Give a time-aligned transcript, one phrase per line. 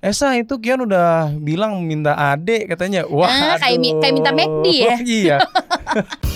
[0.00, 3.04] Esa itu Kion udah bilang minta adek katanya.
[3.04, 4.94] Wah, Ah, kayak kayak minta McD ya?
[5.20, 5.36] iya.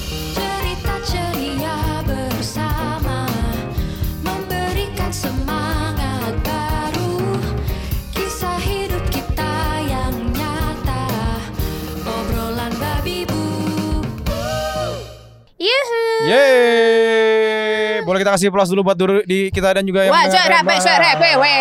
[18.24, 21.58] kita kasih plus dulu buat dulu di kita dan juga yang Wah, suara, wewe.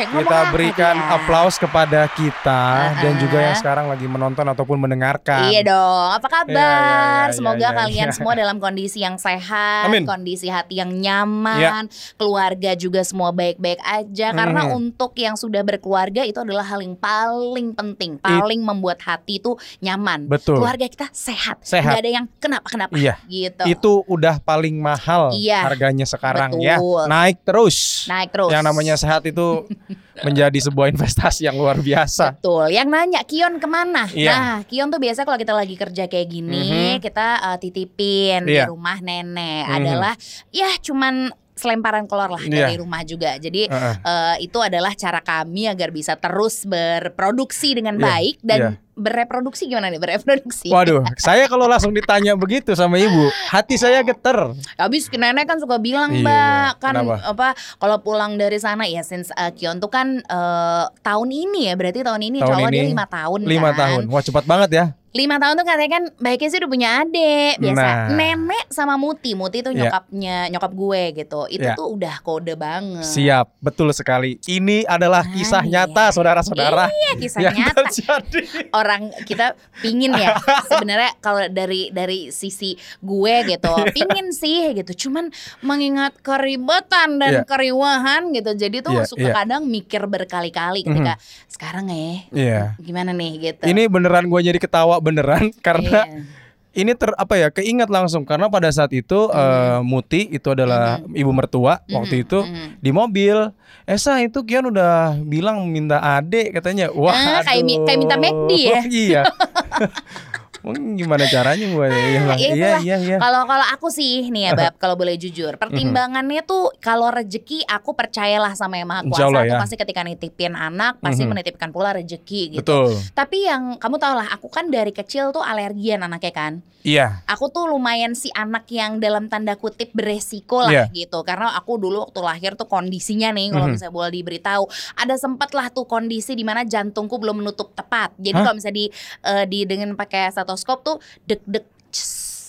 [0.00, 3.20] Kita berikan aplaus kepada kita dan Uh-uh.
[3.24, 5.48] juga yang sekarang lagi menonton ataupun mendengarkan.
[5.48, 6.52] Iya dong, apa kabar?
[6.52, 8.14] Iya, iya, iya, Semoga iya, kalian iya.
[8.16, 10.04] semua dalam kondisi yang sehat, Amin.
[10.04, 11.88] kondisi hati yang nyaman,
[12.20, 14.36] keluarga juga semua baik-baik aja.
[14.36, 14.76] Karena Mhm.
[14.76, 20.28] untuk yang sudah berkeluarga itu adalah hal yang paling penting, paling membuat hati itu nyaman.
[20.28, 20.60] Betul.
[20.60, 21.96] Keluarga kita sehat, Sehat.
[21.96, 23.16] nggak ada yang kenapa-kenapa Iya.
[23.32, 23.64] gitu.
[23.64, 25.69] Itu udah paling mahal Iya.
[25.70, 26.66] Harganya sekarang Betul.
[26.66, 26.76] ya.
[27.06, 27.78] Naik terus.
[28.10, 28.50] Naik terus.
[28.50, 29.70] Yang namanya sehat itu
[30.26, 32.34] menjadi sebuah investasi yang luar biasa.
[32.36, 32.74] Betul.
[32.74, 34.10] Yang nanya Kion ke mana?
[34.10, 34.32] Iya.
[34.34, 37.00] Nah, Kion tuh biasa kalau kita lagi kerja kayak gini, Mhm.
[37.00, 38.66] kita uh, titipin di Iya.
[38.68, 39.64] rumah nenek.
[39.64, 39.74] Mhm.
[39.78, 40.14] Adalah
[40.50, 42.66] ya cuman selemparan kolor lah Iya.
[42.66, 43.36] dari rumah juga.
[43.36, 43.94] Jadi Heeh.
[44.00, 48.70] uh, itu adalah cara kami agar bisa terus berproduksi dengan Iya, baik dan iya.
[49.00, 49.98] Bereproduksi gimana nih?
[49.98, 50.68] Bereproduksi.
[50.68, 54.52] Waduh, saya kalau langsung ditanya begitu sama ibu, hati saya geter.
[54.76, 57.16] Habis nenek kan suka bilang Iya, mbak kan Kenapa?
[57.26, 61.74] apa kalau pulang dari sana ya since uh, Kion tuh kan uh, tahun ini ya
[61.74, 63.78] berarti tahun ini Tahun dia ini lima tahun Lima kan.
[63.78, 64.86] tahun, wah cepat banget ya.
[65.10, 68.14] lima tahun tuh katanya kan baiknya sih udah punya adik biasa Nah.
[68.14, 69.90] nenek sama Muti Muti tuh Iya.
[69.90, 71.74] nyokapnya nyokap gue gitu itu Iya.
[71.74, 74.38] tuh udah kode banget Siap, betul sekali.
[74.40, 75.82] Ini adalah Ah, kisah iya.
[75.82, 76.86] nyata, saudara-saudara.
[76.88, 78.70] iya kisah yang nyata terjadi.
[78.70, 78.89] orang
[79.22, 80.34] kita pingin ya
[80.70, 85.28] sebenarnya kalau dari dari sisi gue gitu pingin sih gitu cuman
[85.60, 87.42] mengingat keribetan dan Iya.
[87.44, 89.34] keriuhan gitu jadi tuh Iya, suka iya.
[89.36, 91.14] kadang mikir berkali-kali ketika
[91.46, 92.62] sekarang ya Iya.
[92.78, 96.39] gimana nih gitu Ini beneran gue jadi ketawa beneran karena Iya.
[96.72, 98.22] Ini ter apa ya keinget langsung.
[98.22, 102.68] Karena pada saat itu eh, Muti itu adalah ibu mertua waktu Mhm, itu mhm.
[102.78, 103.36] di mobil.
[103.84, 106.94] Esa itu Kian udah bilang minta adek katanya.
[106.94, 108.80] Wah Ah, kayak kayak minta McD ya?
[109.02, 109.22] iya
[110.62, 112.38] gimana caranya iya, Ya Bang.
[112.38, 112.80] iya itulah.
[112.80, 117.08] iya iya Kalau kalau aku sih nih ya Bab, kalau boleh jujur, pertimbangannya tuh kalau
[117.08, 119.58] rezeki aku percayalah sama yang maha kuasa Allah tuh ya.
[119.58, 122.60] pasti ketika nitipin anak pasti menitipkan pula rezeki gitu.
[122.60, 126.52] betul Tapi yang kamu tau lah, aku kan dari kecil tuh alergian anaknya kan.
[126.80, 130.88] iya Aku tuh lumayan si anak yang dalam tanda kutip beresiko Iya.
[130.88, 131.20] lah gitu.
[131.22, 133.72] Karena aku dulu waktu lahir tuh kondisinya nih kalau Mhm.
[133.74, 138.12] misalnya boleh diberitahu, ada sempat lah tuh kondisi di mana jantungku belum menutup tepat.
[138.16, 138.86] Jadi kalau misalnya di
[139.22, 141.62] eh, di dengan pakai stetoskop tuh deg-deg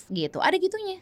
[0.09, 0.37] gitu.
[0.37, 0.99] Ada gitunya.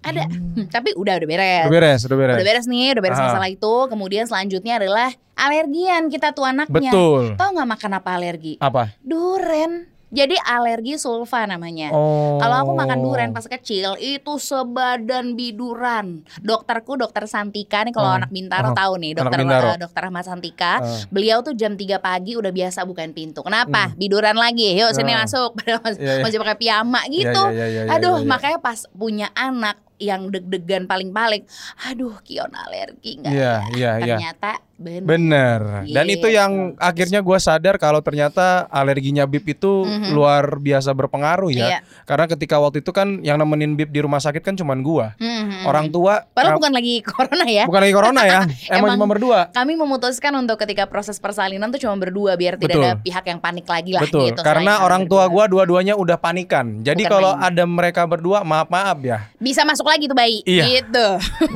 [0.00, 0.28] Ada.
[0.28, 1.64] Hmm, Tapi udah udah beres.
[1.64, 3.24] udah beres udah beres Udah beres nih, udah beres Ah.
[3.30, 3.74] masalah itu.
[3.88, 6.90] Kemudian selanjutnya adalah alergian kita tuh anaknya.
[6.90, 8.54] betul Tahu nggak makan apa alergi?
[8.58, 9.93] apa Duren.
[10.14, 11.90] Jadi alergi sulfa namanya.
[11.90, 16.22] oh Kalau aku makan durian pas kecil itu sebadan biduran.
[16.38, 18.16] Dokterku dokter Santika nih kalau Oh.
[18.16, 18.74] anak Bintaro Oh.
[18.74, 19.68] tahu nih dokter Bintaro.
[19.68, 20.78] eh, dokter Ahmad Santika.
[20.78, 21.02] Ah.
[21.08, 23.42] Beliau tuh jam 3 pagi udah biasa bukain pintu.
[23.42, 23.90] Kenapa?
[23.94, 24.72] Biduran lagi.
[24.72, 25.26] Yuk sini Ah.
[25.26, 25.50] masuk.
[25.58, 26.22] Padahal masih, Iya, iya.
[26.22, 27.42] masih pakai piyama Iya, gitu.
[27.50, 28.28] iya, iya, iya, Aduh, iya, iya.
[28.28, 31.46] makanya pas punya anak yang deg-degan paling-paling,
[31.80, 33.92] aduh Kion alergi nggak Iya, ya?
[33.96, 34.34] iya, iya.
[34.74, 35.06] Bener.
[35.06, 35.60] Bener.
[35.86, 40.10] Dan itu yang akhirnya gue sadar kalau ternyata alerginya Bib itu Mhm.
[40.10, 41.66] luar biasa berpengaruh ya.
[41.66, 41.78] Iya.
[42.02, 45.14] Karena ketika waktu itu kan yang nemenin Bib di rumah sakit kan cuman gua.
[45.16, 47.64] Hmm, hmm, Orang tua Padahal nah, bukan lagi corona ya.
[47.64, 48.40] bukan lagi corona ya.
[48.42, 49.40] Emang, Emang cuma berdua.
[49.50, 52.82] Kami memutuskan untuk ketika proses persalinan tuh cuma berdua biar tidak Betul.
[52.82, 54.28] ada pihak yang panik lagi lah Betul.
[54.28, 54.40] gitu.
[54.42, 56.80] Karena orang tua gua dua-duanya udah panikan.
[56.80, 59.18] Jadi kalau ada mereka berdua maaf-maaf ya.
[59.36, 60.64] bisa masuk lagi tuh bayi Iya.
[60.82, 61.06] gitu.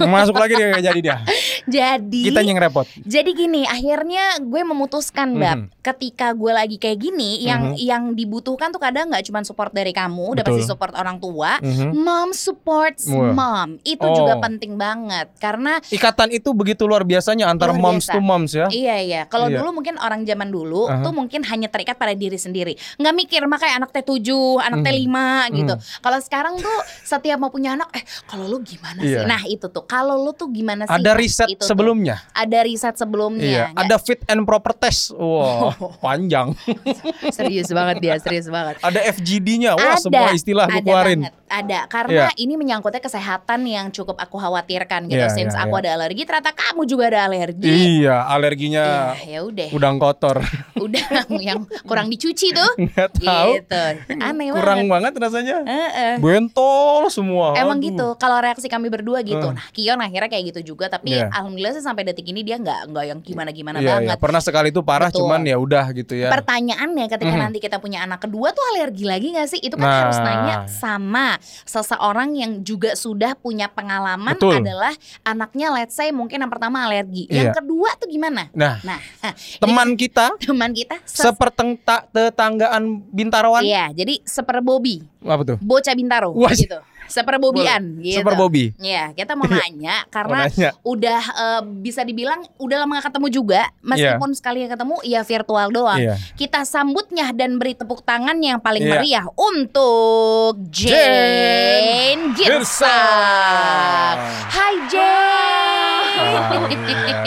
[0.07, 1.17] Masuk lagi dia jadi dia.
[1.69, 2.89] Jadi Kita yang repot.
[3.09, 5.81] Jadi gini, akhirnya gue memutuskan, Bab, Mhm.
[5.81, 7.81] ketika gue lagi kayak gini, yang Mhm.
[7.81, 11.57] yang dibutuhkan tuh kadang nggak cuma support dari kamu, udah pasti support orang tua.
[11.59, 11.97] Mhm.
[11.97, 13.33] Mom supports Wah.
[13.33, 14.13] mom, itu Oh.
[14.15, 18.13] juga penting banget karena Ikatan itu begitu luar biasanya antara Luar moms biasa.
[18.13, 18.67] to moms ya.
[18.69, 19.23] Iya iya.
[19.25, 19.57] Kalau Iya.
[19.57, 21.01] dulu mungkin orang zaman dulu Aha.
[21.01, 22.77] tuh mungkin hanya terikat pada diri sendiri.
[22.99, 24.29] nggak mikir makanya anak T7,
[24.59, 24.87] anak Mhm.
[24.87, 25.17] T5
[25.55, 25.75] gitu.
[25.75, 25.83] Mhm.
[25.99, 29.15] Kalau sekarang tuh setiap mau punya anak eh kalau lu gimana sih?
[29.15, 29.25] Iya.
[29.25, 29.81] Nah, itu tuh.
[29.83, 30.93] Kalau lu tuh gimana sih?
[30.93, 31.69] Ada riset itu tuh.
[31.71, 32.21] sebelumnya.
[32.35, 33.45] Ada riset sebelumnya.
[33.45, 35.15] Iya, Nggak- ada fit and proper test.
[35.15, 36.59] Wow, panjang.
[37.31, 38.79] serius banget dia, serius banget.
[38.81, 39.75] Ada FGD-nya.
[39.75, 41.21] Wah, Ada, semua istilah ada keluarin.
[41.25, 41.35] banget.
[41.49, 42.45] ada karena Iya.
[42.45, 45.17] ini menyangkutnya kesehatan yang cukup aku khawatirkan gitu.
[45.19, 45.81] Iya, Since iya, aku iya.
[45.81, 47.65] ada alergi, ternyata kamu juga ada alergi.
[47.65, 48.85] Iya, alerginya
[49.17, 50.45] Ya, ya udah, udang kotor.
[50.85, 51.09] udah
[51.41, 52.69] yang kurang dicuci tuh.
[52.85, 53.53] Nggak tahu.
[53.57, 53.85] Gitu.
[54.21, 55.17] Aneh Kurang banget.
[55.17, 55.57] banget rasanya.
[55.65, 56.13] Heeh.
[56.21, 57.57] Bentol semua.
[57.57, 57.87] Emang Aduh.
[57.87, 58.07] gitu.
[58.17, 59.49] Kalau reaksi kami berdua gitu.
[59.49, 59.57] Eh.
[59.57, 60.89] Nah, Kion akhirnya kayak gitu juga.
[60.89, 61.33] Tapi Iya.
[61.33, 63.93] alhamdulillah sih sampai detik ini dia nggak nggak yang gimana-gimana Iya, iya.
[64.09, 64.17] banget.
[64.19, 65.25] Pernah sekali itu parah Betul.
[65.25, 66.29] cuman ya udah gitu ya.
[66.29, 67.43] Pertanyaannya ketika Mhm.
[67.45, 69.61] nanti kita punya anak kedua tuh alergi lagi gak sih?
[69.61, 69.99] Itu kan Nah.
[70.03, 74.59] harus nanya sama seseorang yang juga sudah punya pengalaman Betul.
[74.59, 74.91] adalah
[75.23, 77.29] anaknya let's say mungkin yang pertama alergi.
[77.29, 77.53] Iya.
[77.53, 78.49] Yang kedua tuh gimana?
[78.53, 78.99] Nah, Nah,
[79.63, 83.63] teman kita teman kita sepertengta tetanggaan Bintaroan.
[83.63, 85.57] Iya, jadi seperbobi, Apa tuh?
[85.61, 86.79] bocah Bintaro Wah, gitu.
[87.09, 88.21] Seperbobian gitu.
[88.21, 88.71] Super Bobby.
[88.77, 90.71] Iya, kita mau nanya Mau karena nanya.
[90.83, 95.99] udah eh, bisa dibilang udah lama gak ketemu juga meskipun sekali ketemu ya virtual doang
[95.99, 96.15] Iya.
[96.35, 98.93] kita sambutnya dan beri tepuk tangan yang paling Iya.
[98.95, 102.59] meriah untuk Jane Girsa.
[102.79, 104.17] Girsang
[104.49, 105.17] Hai Jane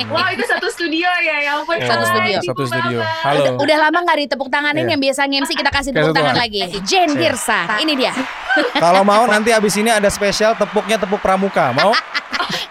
[0.04, 1.74] Wow itu satu studio ya, ya ampun.
[1.74, 2.38] Iya, Satu studio.
[2.44, 3.00] Satu studio.
[3.00, 3.39] Halo.
[3.39, 4.92] udah, udah lama gak ditepuk tanganin Iya.
[4.92, 6.44] yang biasa MC kita kasih tepuk tangan tangan.
[6.44, 7.19] lagi Jane Iya.
[7.22, 8.12] Girsa ini dia
[8.75, 11.71] Kalau mau nanti abis ini ada spesial tepuknya tepuk pramuka.
[11.71, 11.95] Mau?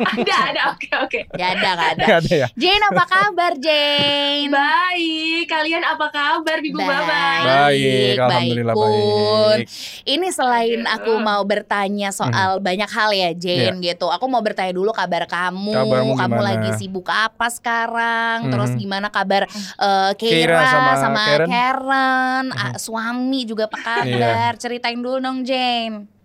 [0.00, 1.20] Ada, ada, oke, oke.
[1.37, 2.49] Gak ada gak ada Gak ada ya?
[2.56, 7.25] Jane apa kabar Jane Baik, kalian apa kabar, Bibu Baba?
[7.69, 9.58] Baik, alhamdulillah Kun.
[9.61, 9.67] baik.
[10.05, 10.97] Ini selain Aduh.
[11.00, 14.08] aku mau bertanya soal banyak hal ya Jane gitu.
[14.12, 15.73] Aku mau bertanya dulu kabar kamu.
[15.73, 16.44] Kabarmu kamu gimana?
[16.44, 18.49] lagi sibuk apa sekarang?
[18.49, 18.53] Mhm.
[18.53, 21.49] Terus gimana kabar eh, Keira Keira sama sama, Karen?
[21.49, 24.17] Karen, ah, suami juga apa Iya.
[24.17, 24.53] kabar?
[24.61, 26.20] Ceritain dulu dong Jane.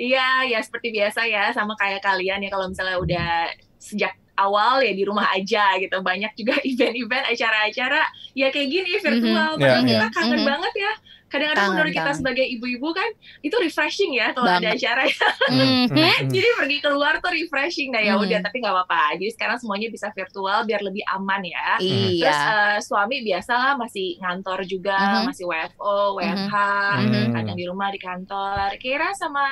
[0.00, 3.30] Iya, ya seperti biasa ya, sama kayak kalian ya kalau misalnya udah
[3.76, 6.00] sejak awal ya di rumah aja gitu.
[6.00, 8.00] Banyak juga event-event, acara-acara
[8.32, 9.50] ya kayak gini virtual.
[9.54, 9.60] Mhm.
[9.60, 10.14] Padahal Iya, kita iya.
[10.16, 10.48] kangen Mhm.
[10.48, 10.92] banget ya.
[11.30, 13.06] Kadang-kadang menurut kita sebagai ibu-ibu kan
[13.38, 15.06] itu refreshing ya kalau ada acara.
[15.06, 15.86] Mhm.
[15.94, 17.94] Hmm, Jadi pergi keluar tuh refreshing.
[17.94, 18.24] Nah ya Mhm.
[18.26, 19.14] udah, tapi nggak apa-apa.
[19.14, 21.78] Jadi sekarang semuanya bisa virtual biar lebih aman ya.
[21.78, 22.18] Iya.
[22.18, 25.24] Terus eh, suami biasalah masih ngantor juga, Mhm.
[25.28, 26.54] masih WFO, WFH,
[26.98, 27.30] Mhm.
[27.30, 28.66] kadang di rumah di kantor.
[28.76, 29.46] Kira sama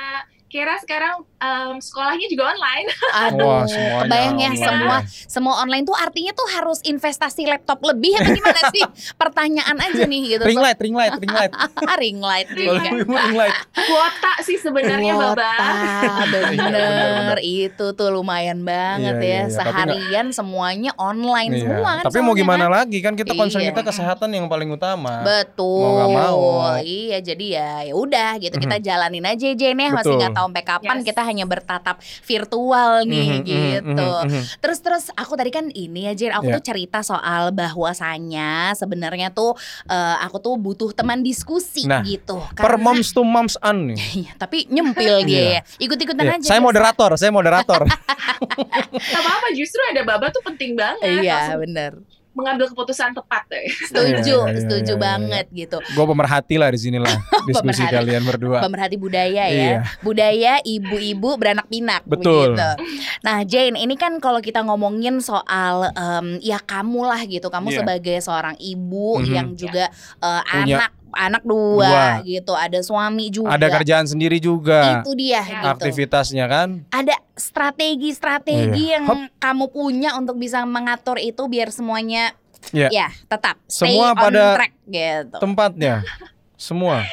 [0.49, 2.89] Kira sekarang em, sekolahnya juga online.
[3.29, 4.57] Aduh, Wah, semuanya kebayang ya online.
[4.59, 4.97] semua
[5.29, 8.81] semua online tuh artinya tuh harus investasi laptop lebih atau gimana sih?
[9.21, 10.43] Pertanyaan aja nih gitu.
[10.43, 11.53] Ring light, ring light, ring light.
[12.01, 12.89] ring light juga.
[12.89, 13.53] ring light.
[13.77, 15.53] Kuota sih sebenarnya Kuota, Baba.
[16.25, 16.65] bener, Iya,
[17.13, 19.53] bener, itu tuh lumayan banget Iya, ya iya, iya.
[19.53, 21.61] Tapi seharian semuanya online Iya.
[21.61, 22.75] semua kan Tapi mau gimana kan?
[22.75, 23.69] lagi kan kita concern Iya.
[23.69, 25.21] kita kesehatan yang paling utama.
[25.21, 25.77] Betul.
[25.77, 26.41] Mau nggak mau.
[26.81, 30.63] Iya, jadi ya ya udah gitu kita jalanin aja Jen ya masih nggak tahu sampai
[30.63, 31.05] kapan Yes.
[31.05, 34.09] kita hanya bertatap virtual nih Mhm, mhm, gitu.
[34.15, 34.43] mhm, mhm.
[34.57, 36.55] Terus terus aku tadi kan ini ya Jen, aku Iya.
[36.57, 39.53] tuh cerita soal bahwasanya sebenarnya tuh
[39.85, 42.39] eh, aku tuh butuh teman diskusi Nah, gitu.
[42.51, 43.99] Per Karena- moms to moms an nih.
[44.19, 45.51] Iya, tapi nyempil dia Iya.
[45.51, 45.61] ya.
[45.79, 46.47] Ikut-ikutan Iya, aja.
[46.47, 47.81] Saya moderator, saya moderator.
[48.89, 51.21] Gak apa-apa justru ada Baba tuh penting banget.
[51.21, 51.99] Iya, bener.
[52.31, 53.65] Mengambil keputusan tepat deh.
[53.83, 55.03] Setuju, Iya, iya, setuju iya, iya.
[55.03, 55.77] banget gitu.
[55.83, 57.11] Gue pemerhati lah di sini lah
[57.49, 57.95] diskusi Pemerhati.
[57.97, 58.57] kalian berdua.
[58.61, 59.51] Pemerhati budaya ya.
[59.51, 59.77] Iya.
[59.99, 62.53] Budaya ibu-ibu beranak pinak Betul.
[62.53, 62.69] begitu.
[63.19, 67.49] Nah, Jane, ini kan kalau kita ngomongin soal em, ya kamu lah gitu.
[67.49, 67.77] Kamu Iya.
[67.81, 69.25] sebagai seorang ibu Mhm.
[69.29, 69.89] yang juga
[70.21, 72.05] eh, Punya anak anak dua, dua.
[72.23, 72.51] gitu.
[72.51, 73.53] Ada suami juga.
[73.53, 75.01] Ada kerjaan sendiri juga.
[75.01, 75.43] Itu dia Ya.
[75.45, 75.65] gitu.
[75.71, 76.83] Aktivitasnya kan.
[76.89, 78.93] Ada strategi-strategi Iya.
[78.95, 79.19] yang Hop.
[79.37, 82.35] kamu punya untuk bisa mengatur itu biar semuanya
[82.69, 82.89] Iya.
[82.89, 85.37] ya tetap stay Semua on pada track gitu.
[85.39, 85.95] Tempatnya.
[86.55, 87.07] Semua.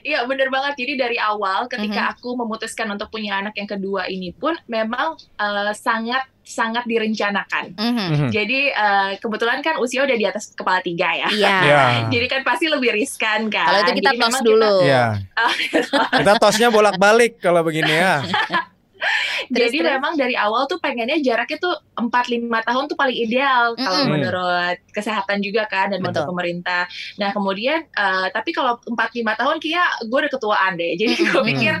[0.00, 0.76] Iya bener banget.
[0.78, 2.12] Jadi dari awal ketika Mhm.
[2.14, 7.78] aku memutuskan untuk punya anak yang kedua ini pun memang eh, sangat sangat direncanakan.
[7.78, 8.06] Mhm.
[8.10, 8.28] Mhm.
[8.34, 11.28] Jadi eh, kebetulan kan usia udah di atas kepala tiga ya.
[11.30, 11.56] Iya.
[11.70, 11.82] Iya.
[12.10, 13.68] Jadi kan pasti lebih riskan kan.
[13.68, 14.74] Kalau itu kita Jadi tos memang dulu.
[14.82, 15.06] Iya.
[15.40, 16.20] Oh.
[16.20, 18.20] Kita tosnya bolak-balik kalau begini ya.
[19.50, 19.92] Terus, jadi terus?
[19.98, 24.12] memang dari awal tuh pengennya jaraknya tuh 4-5 tahun tuh paling ideal kalau Mm-mm.
[24.12, 26.84] menurut kesehatan juga kan dan menurut pemerintah.
[27.16, 30.92] Nah kemudian eh, tapi kalau 4-5 tahun kayak gue udah ketuaan deh.
[30.96, 31.50] Jadi gue Mm-mm.
[31.50, 31.74] pikir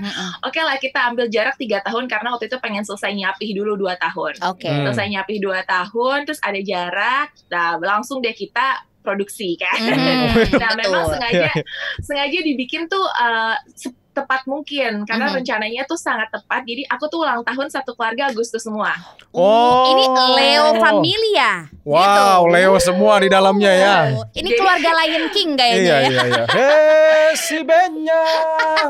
[0.44, 3.94] oke lah kita ambil jarak tiga tahun karena waktu itu pengen selesai nyapih dulu dua
[4.00, 4.40] tahun.
[4.50, 4.66] Oke.
[4.68, 4.88] Hmm.
[4.90, 9.80] Selesai nyapih dua tahun terus ada jarak, nah langsung deh kita produksi kan.
[9.80, 11.50] Mhm, nah memang sengaja
[12.06, 13.56] sengaja dibikin tuh eh,
[14.10, 15.34] tepat mungkin karena Mhm.
[15.38, 16.62] rencananya tuh sangat tepat.
[16.62, 18.90] Jadi aku tuh ulang tahun satu keluarga Agustus semua.
[19.30, 20.04] Oh, ini.
[20.34, 21.70] Leo Familia.
[21.80, 22.52] Wow, Gitu.
[22.52, 23.98] Leo semua di dalamnya ya.
[24.12, 26.08] Oh, Ini Jadi- keluarga Lion King kayaknya Iya, ya.
[26.08, 26.44] iya, iya.
[26.48, 28.22] Hei, si Benya.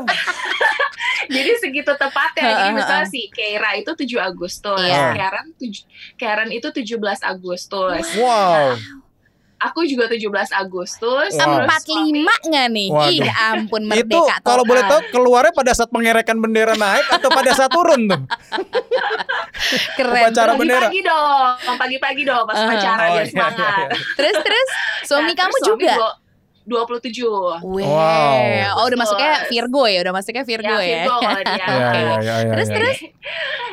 [1.31, 2.43] Jadi segitu tepatnya.
[2.43, 5.13] Jadi misalnya si Keira itu 7 Agustus, Iya.
[5.15, 5.85] Karen tuj-
[6.17, 8.05] Karen itu 17 Agustus.
[8.17, 8.75] Wow.
[9.61, 11.31] Aku juga 17 Agustus.
[11.31, 11.61] Wow.
[11.61, 12.89] Empat lima nggak nih?
[12.89, 13.13] Waduh.
[13.13, 14.69] Ih ampun Itu merdeka kalau total.
[14.69, 18.21] boleh tahu keluarnya pada saat pengerekan bendera naik atau pada saat turun tuh?
[19.97, 20.21] keren.
[20.25, 20.87] upacara bendera.
[20.87, 22.69] Pagi-pagi dong, pagi-pagi dong pas Uh-huh.
[22.69, 23.87] pacaran Oh, biar iya, semangat.
[23.87, 24.69] iya, Terus terus
[25.03, 25.93] suami Nah, kamu terus suami juga.
[25.95, 26.11] gua
[26.71, 27.67] 27.
[27.67, 27.83] Weh.
[27.83, 28.79] Wow.
[28.79, 29.31] Oh udah masuknya.
[29.51, 30.95] Virgo ya, udah masuknya Virgo Ya, ya.
[31.03, 31.65] Virgo kalau dia.
[31.75, 31.99] Oke.
[31.99, 32.97] iya, iya, iya, Terus terus.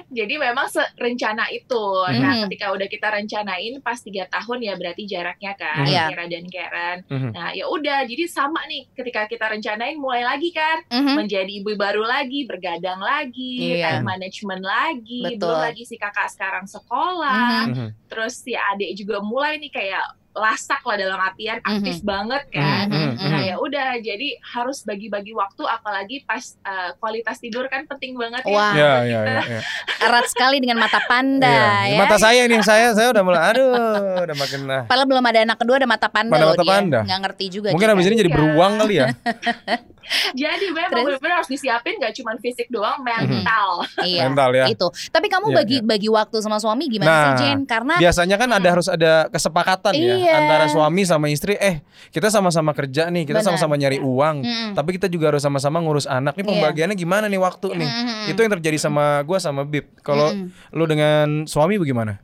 [0.08, 1.84] Jadi memang rencana itu.
[2.08, 2.42] Nah, Mhm.
[2.48, 5.92] ketika udah kita rencanain pas tiga tahun ya berarti jaraknya kan, Mhm.
[5.92, 6.04] Iya.
[6.08, 6.98] Kira dan Karen.
[7.06, 7.28] Mhm.
[7.36, 11.12] Nah, ya udah, jadi sama nih ketika kita rencanain mulai lagi kan, Mhm.
[11.14, 14.00] menjadi ibu baru lagi, bergadang lagi, Iya.
[14.00, 15.44] time management lagi, Betul.
[15.44, 17.72] belum lagi si kakak sekarang sekolah, Mhm.
[17.76, 17.88] Mhm.
[18.08, 22.86] terus si adik juga mulai nih kayak lasak lah dalam artian aktif banget kan.
[22.86, 23.26] Mhm, Mhm.
[23.26, 23.48] Nah mhm.
[23.48, 28.54] ya udah, jadi harus bagi-bagi waktu, apalagi pas uh, kualitas tidur kan penting banget ya.
[28.54, 28.72] Wah.
[28.72, 29.60] Iya, iya, iya, iya.
[29.98, 31.50] Erat sekali dengan mata panda
[31.82, 31.90] Iya.
[31.90, 31.98] ya.
[31.98, 34.82] Mata saya nih, saya saya udah mulai aduh, udah makin nah.
[34.86, 36.70] Padahal belum ada anak kedua ada mata panda Ada loh mata dia.
[36.70, 36.98] panda.
[37.02, 37.68] Nggak ngerti juga.
[37.74, 39.06] Mungkin abis ini jadi beruang kali ya.
[40.34, 41.04] Jadi memang Terus?
[41.16, 43.84] benar-benar harus disiapin gak cuma fisik doang, mental.
[44.00, 44.24] Iya.
[44.24, 44.64] Mental ya.
[44.66, 44.88] Itu.
[45.08, 47.58] Tapi kamu Iya, bagi bagi waktu sama suami gimana Nah, sih Jen?
[47.64, 50.32] Karena Biasanya kan ada harus ada kesepakatan ya Iya.
[50.38, 51.56] antara suami sama istri.
[51.56, 53.48] Eh, kita sama-sama kerja nih, kita Benar.
[53.52, 54.36] sama-sama nyari uang.
[54.40, 54.70] Mm-mm.
[54.72, 56.34] Tapi kita juga harus sama-sama ngurus anak.
[56.34, 56.50] Nih Iya.
[56.50, 57.88] pembagiannya gimana nih waktu nih?
[57.88, 58.30] Mm-mm.
[58.30, 59.88] Itu yang terjadi sama gua sama Bib.
[60.00, 60.48] Kalau Mm-mm.
[60.72, 62.20] lu dengan suami bagaimana?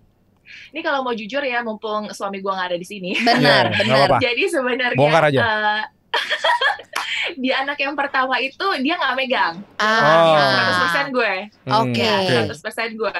[0.71, 3.11] Ini kalau mau jujur ya, mumpung suami gua nggak ada di sini.
[3.19, 4.09] benar, Iya, benar.
[4.19, 5.41] Jadi sebenarnya Bongkar aja.
[5.41, 5.83] eh,
[7.43, 9.55] di anak yang pertama itu dia nggak megang.
[9.81, 9.85] Oh.
[9.85, 11.09] Ah.
[11.09, 11.35] 100% gue.
[11.69, 12.05] Oke.
[12.05, 13.17] Hmm, 100% gue.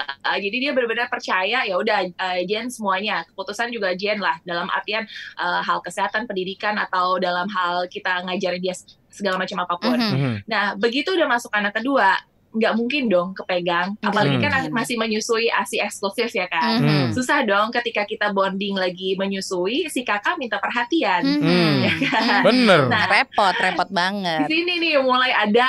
[0.00, 4.64] Uh, jadi dia benar-benar percaya ya udah uh, Jen semuanya keputusan juga Jen lah dalam
[4.72, 5.04] artian
[5.36, 8.72] uh, hal kesehatan pendidikan atau dalam hal kita ngajarin dia
[9.12, 9.98] segala macam apa pun.
[10.00, 10.16] Mhm.
[10.16, 10.34] Mhm.
[10.48, 12.16] Nah begitu udah masuk anak kedua
[12.50, 14.72] nggak mungkin dong kepegang Nggak apalagi kan mungkin.
[14.74, 16.82] masih menyusui asi eksklusif ya kan.
[16.82, 17.14] Mhm.
[17.14, 21.22] Susah dong ketika kita bonding lagi menyusui si kakak minta perhatian.
[21.22, 21.40] Mhm.
[21.40, 21.76] Hmm.
[21.86, 22.42] Mhm.
[22.42, 22.80] Bener.
[22.90, 24.46] Nah, repot, repot Di banget.
[24.50, 25.66] sini nih mulai ada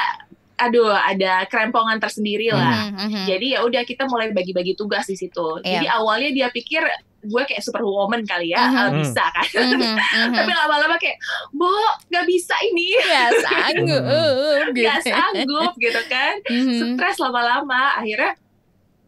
[0.57, 2.93] aduh ada kerempongan tersendiri lah.
[2.93, 3.25] Mhm.
[3.29, 5.61] Jadi ya udah kita mulai bagi-bagi tugas di situ.
[5.61, 5.81] Iya.
[5.81, 6.81] Jadi awalnya dia pikir
[7.21, 9.45] gue kayak superwoman kali ya, eh, bisa kan.
[9.45, 10.33] Mhm, mhm.
[10.33, 11.17] Tapi lama-lama kayak,
[11.51, 11.69] Bo,
[12.09, 14.01] nggak bisa ini, ya sanggup
[14.73, 14.81] gitu.
[14.81, 16.33] nggak sanggup gitu kan.
[16.49, 16.97] Mhm.
[16.97, 18.33] Stres lama-lama, akhirnya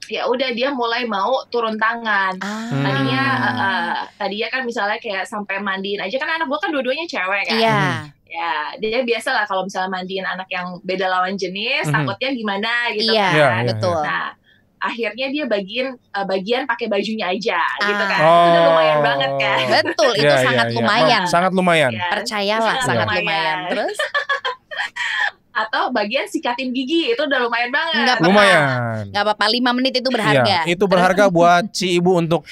[0.05, 2.35] ya udah dia mulai mau turun tangan.
[2.37, 2.67] Ah.
[2.69, 3.47] Tadinya, Hmm.
[3.47, 7.43] eh, eh, tadinya kan misalnya kayak sampai mandiin aja kan anak gue kan dua-duanya cewek
[7.47, 7.57] kan.
[7.57, 7.81] Iya.
[8.27, 11.93] Ya, dia biasa lah kalau misalnya mandiin anak yang beda lawan jenis, Mhm.
[11.93, 13.33] takutnya gimana gitu Iya, kan.
[13.33, 13.99] Iya, iya, betul.
[14.01, 14.27] Nah,
[14.83, 18.09] akhirnya dia bagian eh, bagian pakai bajunya aja gitu Ah.
[18.09, 18.19] kan.
[18.19, 19.57] Itu udah lumayan banget kan.
[19.71, 20.75] Betul, itu Iya, iya, sangat iya.
[20.75, 21.21] lumayan.
[21.25, 21.91] Sangat lumayan.
[21.91, 22.07] Ya.
[22.11, 22.83] Percayalah Iya.
[22.83, 23.23] sangat Lumayan.
[23.23, 23.57] lumayan.
[23.71, 23.97] Terus
[25.53, 27.93] Atau bagian sikatin gigi itu udah lumayan banget.
[28.01, 28.27] Nggak apa-apa.
[28.27, 28.63] Lumayan.
[29.07, 30.41] nggak apa-apa 5 menit itu berharga.
[30.43, 32.41] Iya, itu berharga buat si ibu untuk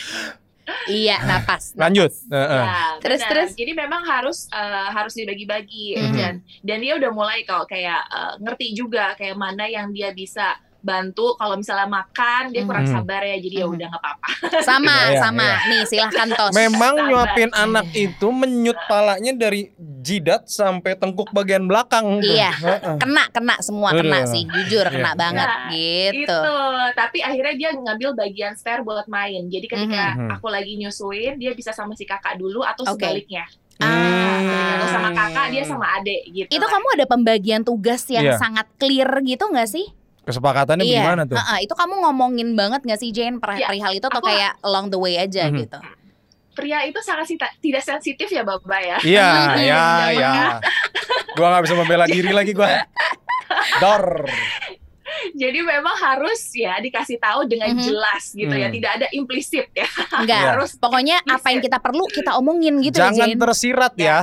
[0.88, 1.74] Iya, napas.
[1.76, 2.14] lanjut.
[2.30, 2.64] Heeh.
[2.64, 3.30] Ya, Terus, benar.
[3.34, 3.50] terus?
[3.58, 6.14] Jadi memang harus eh, harus dibagi-bagi Mhm.
[6.14, 10.56] dan dan dia udah mulai kalau kayak eh, ngerti juga kayak mana yang dia bisa
[10.82, 12.94] bantu kalau misalnya makan dia kurang Mhm.
[12.94, 13.74] sabar ya jadi ya Mhm.
[13.74, 14.28] udah nggak apa-apa.
[14.68, 15.48] Sama, Iya, iya, sama.
[15.64, 16.52] Nih, silahkan tos.
[16.52, 17.08] Memang Sabar.
[17.08, 22.20] nyuapin anak itu menyut palanya dari jidat sampai tengkuk bagian belakang.
[22.20, 22.28] tuh.
[22.28, 22.52] Iya.
[22.98, 24.30] Kena kena semua kena Aduh.
[24.30, 25.20] sih jujur kena Iya.
[25.20, 26.42] banget Nah, gitu Itu,
[26.94, 29.46] tapi akhirnya dia ngambil bagian spare buat main.
[29.46, 30.30] Jadi ketika Mhm.
[30.32, 33.00] aku lagi nyusuin, dia bisa sama si kakak dulu atau Oke.
[33.00, 33.46] sebaliknya.
[33.80, 34.84] Ah.
[34.88, 36.50] Sama kakak, dia sama adik gitu.
[36.50, 38.36] itu kamu ada pembagian tugas yang Iya.
[38.36, 39.88] sangat clear gitu nggak sih
[40.22, 41.02] Kesepakatannya Iya.
[41.02, 41.34] gimana tuh?
[41.34, 44.54] Heeh, itu kamu ngomongin banget gak sih Jane per- Iya, perihal itu atau aku- kayak
[44.62, 45.58] along the way aja Mhm.
[45.60, 45.80] gitu
[46.52, 48.98] Pria itu sangat sita- tidak sensitif ya Bapak ya.
[49.02, 49.56] Iya, Mhm.
[49.58, 50.32] iya, Jangan iya.
[51.32, 52.68] Gua nggak bisa membela diri lagi gua.
[53.80, 54.28] Dor.
[55.34, 57.82] Jadi memang harus ya dikasih tahu dengan Mhm.
[57.82, 58.76] jelas gitu ya, Hmm.
[58.76, 59.88] tidak ada implisit ya.
[60.14, 60.50] enggak Iya.
[60.52, 64.04] harus pokoknya apa yang kita perlu kita omongin gitu ya Jangan tersirat ya.
[64.04, 64.18] Ya,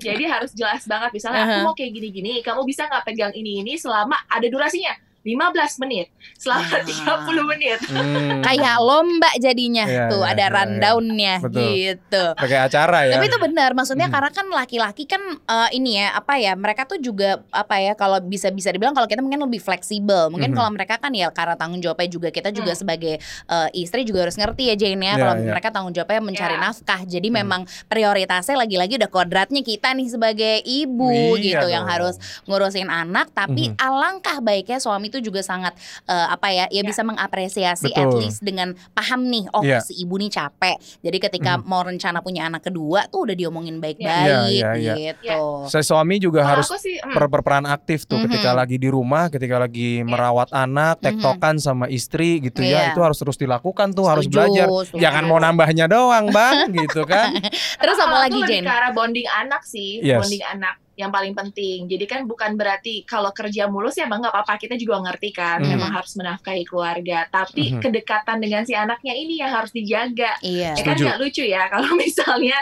[0.00, 1.10] jadi harus jelas banget.
[1.14, 1.64] Misalnya aku Uh-huh.
[1.70, 4.92] mau kayak gini-gini, kamu bisa nggak pegang ini ini selama ada durasinya
[5.22, 6.82] 15 menit, selama Ah.
[6.86, 7.78] 30 menit.
[7.84, 8.40] Hmm.
[8.40, 11.68] kayak lomba jadinya Iya, tuh iya, ada iya, rundownnya Betul.
[11.74, 13.14] gitu pakai acara ya.
[13.18, 14.14] Tapi itu benar, maksudnya Mhm.
[14.14, 18.18] karena kan laki-laki kan eh, ini ya apa ya mereka tuh juga apa ya kalau
[18.20, 20.30] bisa bisa dibilang kalau kita mungkin lebih fleksibel.
[20.30, 20.56] Mungkin Mhm.
[20.56, 22.80] kalau mereka kan ya karena tanggung jawabnya juga kita juga Hmm.
[22.80, 25.50] sebagai eh, istri juga harus ngerti ya Jane ya Iya, kalau iya.
[25.50, 26.62] mereka tanggung jawabnya mencari Iya.
[26.62, 27.00] nafkah.
[27.02, 27.36] Jadi Hmm.
[27.36, 33.32] memang prioritasnya lagi-lagi udah kodratnya kita nih sebagai ibu Iya gitu yang harus ngurusin anak.
[33.32, 33.76] Tapi Mhm.
[33.78, 35.74] alangkah baiknya suami itu juga sangat
[36.04, 36.82] eh, apa ya, ya Ya.
[36.84, 38.20] bisa mengapresiasi at Betul.
[38.22, 39.80] least dengan paham nih, oh Iya.
[39.80, 40.76] si ibu nih capek.
[41.00, 41.64] Jadi ketika Mhm.
[41.64, 44.94] mau rencana punya anak kedua tuh udah diomongin baik-baik Iya, iya, iya.
[44.94, 45.66] gitu.
[45.66, 48.24] Saya suami juga Kalau harus sih, mm, ber- berperan aktif tuh Mhm.
[48.28, 52.68] ketika lagi di rumah, ketika lagi merawat anak, tektokan sama istri gitu Mhm.
[52.68, 52.78] Iya.
[52.78, 52.90] ya.
[52.90, 54.66] Itu harus terus dilakukan tuh, harus Setuju, belajar.
[54.84, 55.00] setuju.
[55.00, 57.32] Jangan mau nambahnya doang, Bang, gitu kan.
[57.80, 58.62] Terus apa lagi Jen?
[58.62, 60.18] ke arah bonding anak sih, Yes.
[60.18, 61.86] bonding anak yang paling penting.
[61.86, 65.62] Jadi kan bukan berarti kalau kerja mulus ya bang nggak apa-apa kita juga ngerti kan,
[65.62, 65.70] Mhm.
[65.70, 67.30] memang harus menafkahi keluarga.
[67.30, 67.80] Tapi Mhm.
[67.80, 70.34] kedekatan dengan si anaknya ini yang harus dijaga.
[70.42, 70.74] Iya.
[70.74, 72.58] Ya kan nggak lucu ya kalau misalnya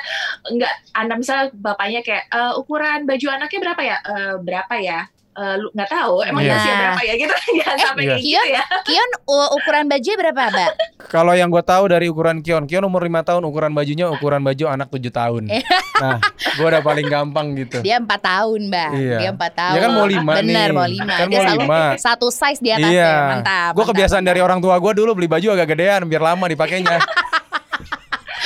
[0.53, 3.97] nggak anak misalnya bapaknya kayak "Eh, ukuran baju anaknya berapa ya?
[4.05, 5.01] Eh, berapa ya?
[5.37, 6.57] Eh, lu nggak tahu emang Iya.
[6.57, 8.09] usia berapa ya gitu jangan sampai iya.
[8.09, 9.11] kayak gitu ya Kion
[9.53, 10.73] ukuran baju berapa, Mbak?
[11.15, 14.65] Kalau yang gue tahu dari ukuran Kion, Kion umur 5 tahun, ukuran bajunya ukuran baju
[14.67, 15.43] anak 7 tahun.
[15.53, 15.61] Eh.
[15.97, 17.81] Nah, gue udah paling gampang gitu.
[17.81, 18.91] Dia empat tahun, Mbak.
[18.93, 19.17] Iya.
[19.17, 19.73] Dia empat tahun.
[19.73, 20.77] Ya kan mau lima Bener, nih.
[20.77, 21.15] mau lima.
[21.17, 21.81] Kan Dia mau selalu lima.
[21.97, 23.09] satu size di atas Iya.
[23.09, 23.17] ya.
[23.33, 23.71] Mantap.
[23.73, 23.91] Gue mantap.
[23.97, 27.01] kebiasaan dari orang tua gue dulu beli baju agak gedean biar lama dipakainya.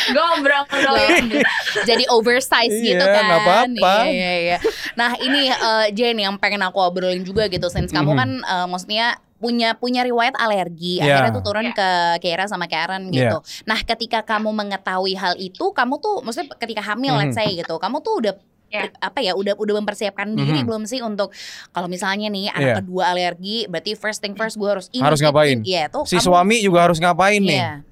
[0.09, 1.25] Gombrong dong
[1.89, 3.23] jadi oversize Iya, gitu kan.
[3.23, 3.95] nggak apa-apa.
[4.03, 4.59] Iya, iya, iya.
[4.93, 8.19] Nah, ini eh, Jane yang pengen aku obrolin juga gitu since kamu Mhm.
[8.19, 11.17] kan eh, maksudnya punya punya riwayat alergi Iya.
[11.25, 11.75] akhirnya tuh turun Iya.
[11.75, 11.89] ke
[12.21, 13.39] Kira sama Karen gitu.
[13.65, 17.21] Nah, ketika kamu mengetahui hal itu, kamu tuh maksudnya ketika hamil Mhm.
[17.23, 18.35] let's say gitu, kamu tuh udah
[18.69, 18.87] Iya.
[19.01, 20.63] apa ya udah udah mempersiapkan diri Mhm.
[20.63, 21.35] belum sih untuk
[21.71, 22.77] kalau misalnya nih anak Iya.
[22.79, 25.59] kedua alergi berarti first thing first gue harus ini Harus ngapain?
[25.65, 27.83] Iya, tuh Si kamu- suami juga harus ngapain nih?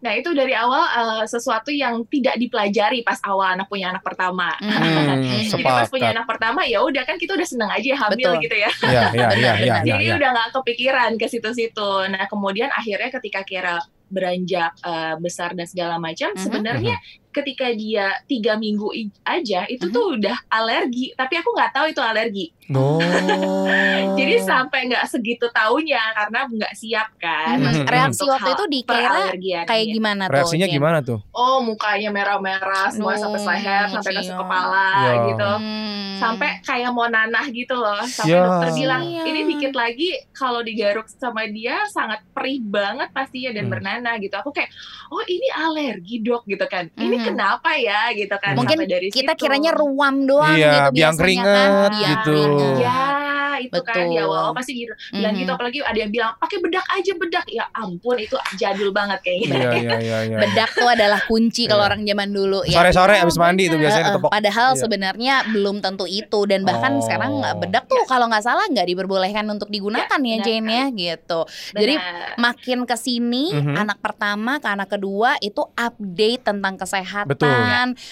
[0.00, 4.56] Nah itu dari awal eh, sesuatu yang tidak dipelajari pas awal anak punya anak pertama.
[4.56, 5.20] Hmm,
[5.52, 8.44] Jadi pas punya anak pertama ya udah kan kita udah seneng aja hamil Betul.
[8.48, 8.70] gitu ya.
[8.82, 9.74] Iya, iya, iya, iya, iya.
[9.84, 10.16] Jadi iya.
[10.16, 11.90] udah nggak kepikiran ke situ-situ.
[12.08, 13.76] Nah kemudian akhirnya ketika Kira
[14.06, 16.40] beranjak eh, besar dan segala macam, Mhm.
[16.40, 16.96] sebenarnya
[17.36, 18.88] ketika dia tiga minggu
[19.22, 19.92] aja itu Mhm.
[19.92, 21.12] tuh udah alergi.
[21.12, 22.46] Tapi aku nggak tahu itu alergi.
[22.68, 22.98] Oh.
[24.18, 27.60] Jadi sampai nggak segitu taunya karena nggak siap kan.
[27.60, 27.72] Mhm.
[27.76, 27.86] Mhm.
[27.86, 30.32] Reaksi untuk waktu itu di Kira perallergian kayak gimana tuh?
[30.32, 30.74] Reaksinya Jen?
[30.74, 31.18] gimana tuh?
[31.30, 35.12] Oh mukanya merah-merah, semua Oh, sampai leher, sampai ke kepala Ya.
[35.26, 35.50] gitu.
[35.56, 36.16] Hmm.
[36.16, 38.00] Sampai kayak mau nanah gitu loh.
[38.02, 38.42] Sampai Ya.
[38.42, 39.22] dokter bilang, Iya.
[39.26, 43.72] ini dikit lagi kalau digaruk sama dia sangat perih banget pastinya dan Hmm.
[43.72, 44.32] bernanah gitu.
[44.34, 44.72] Aku kayak,
[45.08, 46.88] oh ini alergi dok gitu kan.
[46.96, 47.20] Ini.
[47.34, 48.52] kenapa ya gitu kan.
[48.54, 49.40] Mungkin dari kita situ.
[49.46, 51.90] kiranya ruam doang Iya, gitu biang biasanya keringet kan.
[51.90, 52.36] Biang gitu.
[52.36, 52.76] keringet.
[52.80, 53.25] Ya
[53.58, 54.10] itu kan Betul.
[54.10, 54.92] di awal pasti gitu.
[55.10, 55.40] Bilang Mhm.
[55.40, 57.44] gitu apalagi ada yang bilang pakai bedak aja bedak.
[57.46, 59.46] Ya ampun itu jadul banget kayaknya.
[59.46, 60.36] Iya, iya, iya, iya.
[60.38, 61.88] Bedak tuh adalah kunci kalau Iya.
[61.88, 62.76] orang zaman dulu ya.
[62.76, 64.30] Sore-sore Iya, abis mandi tuh biasanya Heeh, ditepok.
[64.32, 64.80] Padahal Iya.
[64.80, 67.02] sebenarnya belum tentu itu dan bahkan Oh.
[67.02, 71.40] sekarang bedak tuh kalau nggak salah nggak diperbolehkan untuk digunakan ya, benar Jane ya gitu.
[71.72, 72.36] Jadi Benar.
[72.36, 73.74] makin ke sini Mhm.
[73.76, 77.50] anak pertama ke anak kedua itu update tentang kesehatan Betul.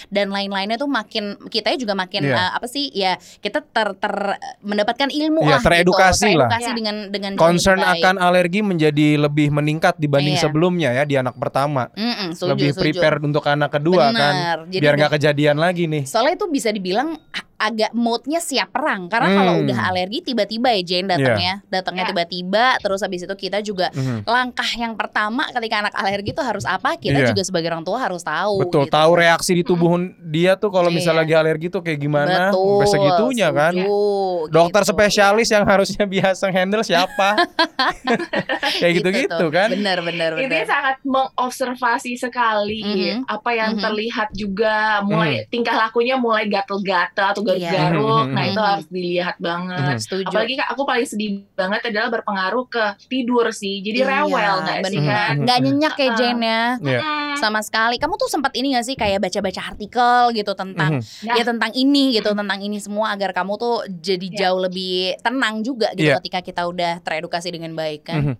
[0.09, 2.35] dan lain-lainnya tuh makin kita juga makin Iya.
[2.35, 6.39] eh, apa sih ya kita ter, ter- mendapatkan ilmu Iya, lah teredukasi gitu.
[6.39, 6.47] lah.
[6.47, 6.75] teredukasi Iya.
[6.77, 10.43] dengan dengan Concern akan alergi menjadi lebih meningkat dibanding Iya.
[10.43, 11.91] sebelumnya ya di anak pertama.
[11.91, 12.81] Mm-mm, setuju, lebih setuju.
[12.81, 14.33] prepare untuk anak kedua kan.
[14.33, 14.57] Benar.
[14.69, 16.03] Jadi Biar nggak kejadian lagi nih.
[16.05, 17.17] Soalnya itu bisa dibilang
[17.55, 19.37] agak moodnya siap perang karena Hmm.
[19.39, 22.09] kalau udah alergi tiba-tiba ya Jane datangnya, datangnya Ya.
[22.11, 24.27] tiba-tiba terus habis itu kita juga Mhm.
[24.27, 27.27] langkah yang pertama ketika anak alergi itu harus apa kita Iya.
[27.31, 28.59] juga sebagai orang tua harus tahu.
[28.67, 28.93] Betul, gitu.
[28.93, 31.23] tahu reaksi di tubuh dia tuh kalau misalnya Iya.
[31.23, 33.73] lagi alergi tuh kayak gimana, Betul, sampai segitunya kan.
[33.73, 34.91] setuju, Dokter gitu.
[34.91, 37.29] spesialis yang harusnya biasa handle siapa?
[38.81, 39.49] kayak gitu-gitu tuh.
[39.49, 39.69] kan.
[39.69, 40.67] Bener bener Intinya bener.
[40.67, 43.27] sangat mengobservasi sekali Mhm.
[43.27, 43.81] apa yang Mhm.
[43.81, 47.69] terlihat juga mulai tingkah lakunya mulai gatel-gatel atau Iya.
[47.69, 48.25] garuk-garuk.
[48.25, 48.33] Mhm.
[48.33, 48.69] Nah, itu Mhm.
[48.69, 49.97] harus dilihat banget.
[49.99, 50.27] Setuju.
[50.27, 53.79] Apalagi Kak, aku paling sedih banget adalah berpengaruh ke tidur sih.
[53.79, 55.33] Jadi Iya, rewel nggak sih kan?
[55.39, 56.17] Nggak nyenyak ya Uh-uh.
[56.17, 56.63] Jane ya.
[56.77, 56.99] Iya.
[57.01, 57.95] Mm, Sama sekali.
[57.97, 61.27] Kamu tuh sempat ini gak sih kayak baca-baca artikel gitu tentang Mhm.
[61.27, 61.35] Nah.
[61.35, 64.37] ya tentang ini gitu tentang ini semua agar kamu tuh jadi Ya.
[64.47, 66.17] jauh lebih tenang juga gitu Iya.
[66.19, 68.19] ketika kita udah teredukasi dengan baik kan.
[68.23, 68.35] Mhm.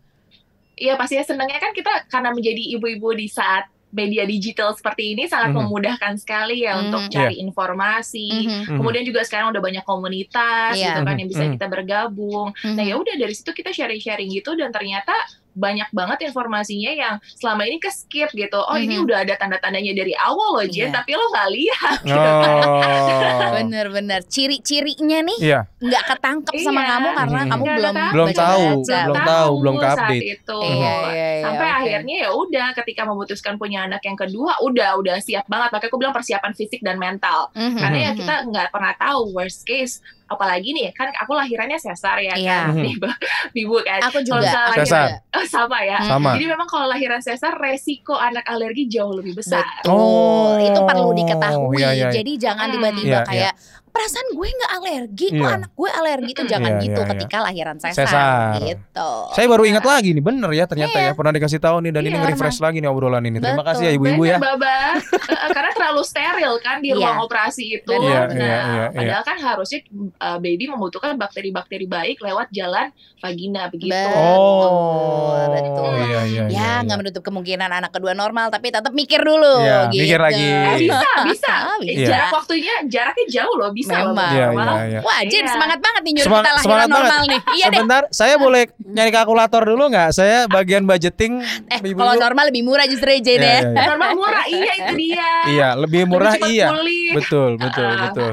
[0.75, 5.55] Iya pastinya senangnya kan kita karena menjadi ibu-ibu di saat media digital seperti ini sangat
[5.55, 5.71] Mhm.
[5.71, 6.81] memudahkan sekali ya Mhm.
[6.83, 8.27] untuk cari informasi.
[8.43, 8.59] Mhm.
[8.67, 8.77] Mhm.
[8.83, 10.99] Kemudian juga sekarang udah banyak komunitas Iya.
[10.99, 11.51] gitu kan yang bisa Mhm.
[11.55, 12.47] kita bergabung.
[12.75, 12.89] Nah Mhm.
[12.91, 15.15] ya udah dari situ kita sharing-sharing gitu dan ternyata
[15.55, 18.59] banyak banget informasinya yang selama ini ke skip gitu.
[18.59, 19.05] Oh ini Mhm.
[19.07, 20.93] udah ada tanda-tandanya dari awal loh Jen, Iya.
[20.93, 21.99] tapi lo nggak lihat.
[22.05, 23.51] Oh.
[23.55, 26.89] Bener-bener ciri-cirinya nih Iya, nggak ketangkep sama Iya.
[26.91, 27.49] kamu karena Mhm.
[27.49, 27.95] kamu Nggak belum.
[28.11, 30.25] Belum tahu, belum tahu, belum saat update.
[30.35, 30.59] itu.
[30.61, 31.77] Iya, iya, iya, Sampai oke.
[31.79, 35.71] akhirnya ya udah ketika memutuskan punya anak yang kedua udah udah siap banget.
[35.71, 37.47] Makanya aku bilang persiapan fisik dan mental.
[37.53, 37.79] Mhm.
[37.79, 38.17] Karena ya Mhm.
[38.19, 42.49] kita nggak pernah tahu worst case apalagi nih kan aku lahirannya sesar ya Iya.
[42.65, 42.85] kan Mhm.
[42.91, 43.07] ibu,
[43.55, 45.21] ibu kan aku juga Sesar.
[45.31, 46.33] Oh, sama ya sama.
[46.33, 51.09] jadi memang kalau lahiran sesar resiko anak alergi jauh lebih besar Betul, Oh, itu perlu
[51.13, 51.77] diketahui.
[51.77, 52.07] iya, iya.
[52.11, 52.73] Jadi jangan Hmm.
[52.73, 53.53] tiba-tiba Iya, kayak
[53.95, 55.55] perasaan gue nggak alergi kok Iya.
[55.55, 57.11] anak gue alergi itu jangan Iya, gitu iya, iya.
[57.15, 58.59] ketika lahiran sesar, Sesar.
[58.59, 62.03] gitu Saya baru ingat lagi nih, bener ya ternyata ya pernah dikasih tahu nih dan
[62.03, 63.37] ini Iya, nge-refresh lagi nih obrolan ini.
[63.37, 63.69] Terima Betul.
[63.71, 64.37] kasih ya ibu-ibu ya.
[64.37, 64.99] Baba.
[64.99, 66.97] Eh, Karena terlalu steril kan di Iya.
[66.97, 67.91] ruang operasi itu.
[67.91, 69.79] Iya, nah, iya, iya, padahal kan harusnya
[70.17, 73.95] uh, baby membutuhkan bakteri-bakteri baik lewat jalan vagina begitu.
[74.13, 75.91] Oh, betul.
[75.97, 76.71] Iya iya ya iya.
[76.81, 80.03] nggak menutup kemungkinan anak kedua normal tapi tetap mikir dulu Iya, gitu.
[80.03, 80.45] mikir lagi.
[80.45, 81.53] Eh, bisa, bisa.
[81.55, 82.07] Ah, Eh, bisa.
[82.07, 84.11] Jarak waktunya jaraknya jauh loh, bisa loh.
[84.11, 84.31] Memang.
[84.31, 84.75] Iya normal.
[84.75, 84.99] iya iya.
[85.01, 85.51] Wah, Jen Iya.
[85.51, 87.41] semangat banget nih nyuruh Semang- kita lahiran semangat normal nih.
[87.51, 87.75] Iya deh.
[87.75, 90.09] Sebentar, saya boleh nyari kalkulator dulu nggak?
[90.11, 91.33] Saya bagian budgeting.
[91.67, 93.45] Eh, kalau normal lebih murah justru ya, Jen Iya, ya.
[93.45, 93.85] iya, iya.
[93.85, 95.29] Normal murah, iya itu dia.
[95.45, 96.67] Iya, lebih murah Lebih iya.
[96.69, 97.04] pulih.
[97.15, 97.99] Betul, betul, Ah.
[98.05, 98.31] betul.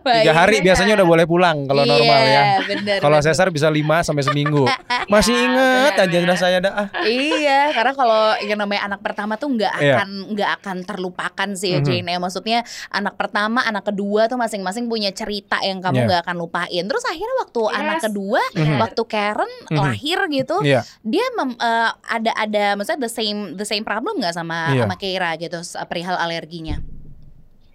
[0.00, 0.22] Baik.
[0.22, 2.42] Tiga hari biasanya udah boleh pulang kalau Iya, normal ya.
[2.64, 3.26] bener, Kalau bener.
[3.26, 4.64] sesar bisa 5 sampai seminggu.
[5.12, 6.26] Masih Ya, inget aja benar.
[6.26, 6.72] dah saya dah.
[6.74, 6.86] ah.
[7.04, 9.94] iya, karena kalau yang namanya anak pertama tuh nggak Iya.
[9.96, 11.86] akan nggak akan terlupakan sih ya Mhm.
[11.86, 12.18] Jane ya.
[12.18, 12.58] Maksudnya
[12.90, 16.06] anak pertama, anak kedua tuh masing-masing punya cerita yang kamu Iya.
[16.06, 16.84] nggak akan lupain.
[16.84, 17.76] Terus akhirnya waktu Yes.
[17.76, 18.76] anak kedua, Mhm.
[18.78, 19.76] waktu Karen Mhm.
[19.76, 20.80] lahir gitu, Iya.
[21.00, 24.82] dia mem- eh, ada ada maksudnya the same the same problem nggak sama Iya.
[24.82, 26.80] sama Keira gitu perihal alerginya?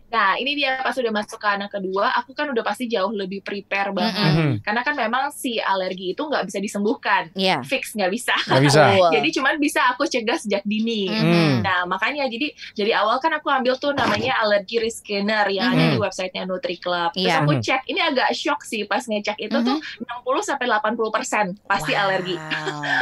[0.09, 3.41] Nah, ini dia pas udah masuk ke anak kedua, aku kan udah pasti jauh lebih
[3.41, 4.33] prepare banget.
[4.33, 4.51] Mhm.
[4.65, 7.61] Karena kan memang si alergi itu nggak bisa disembuhkan, Iya.
[7.61, 8.33] fix nggak bisa.
[8.49, 8.81] Nggak bisa.
[9.15, 11.05] Jadi cuman bisa aku cegah sejak dini.
[11.09, 11.61] Mhm.
[11.61, 15.83] Nah, makanya jadi dari awal kan aku ambil tuh namanya allergy risk scanner yang ada
[15.87, 15.93] Mhm.
[15.95, 17.13] di websitenya Nutri Club.
[17.15, 17.39] Terus Iya.
[17.39, 21.93] aku cek, ini agak shock sih pas ngecek itu tuh 60 sampai 80 persen pasti
[21.95, 22.01] Wow.
[22.03, 22.35] alergi.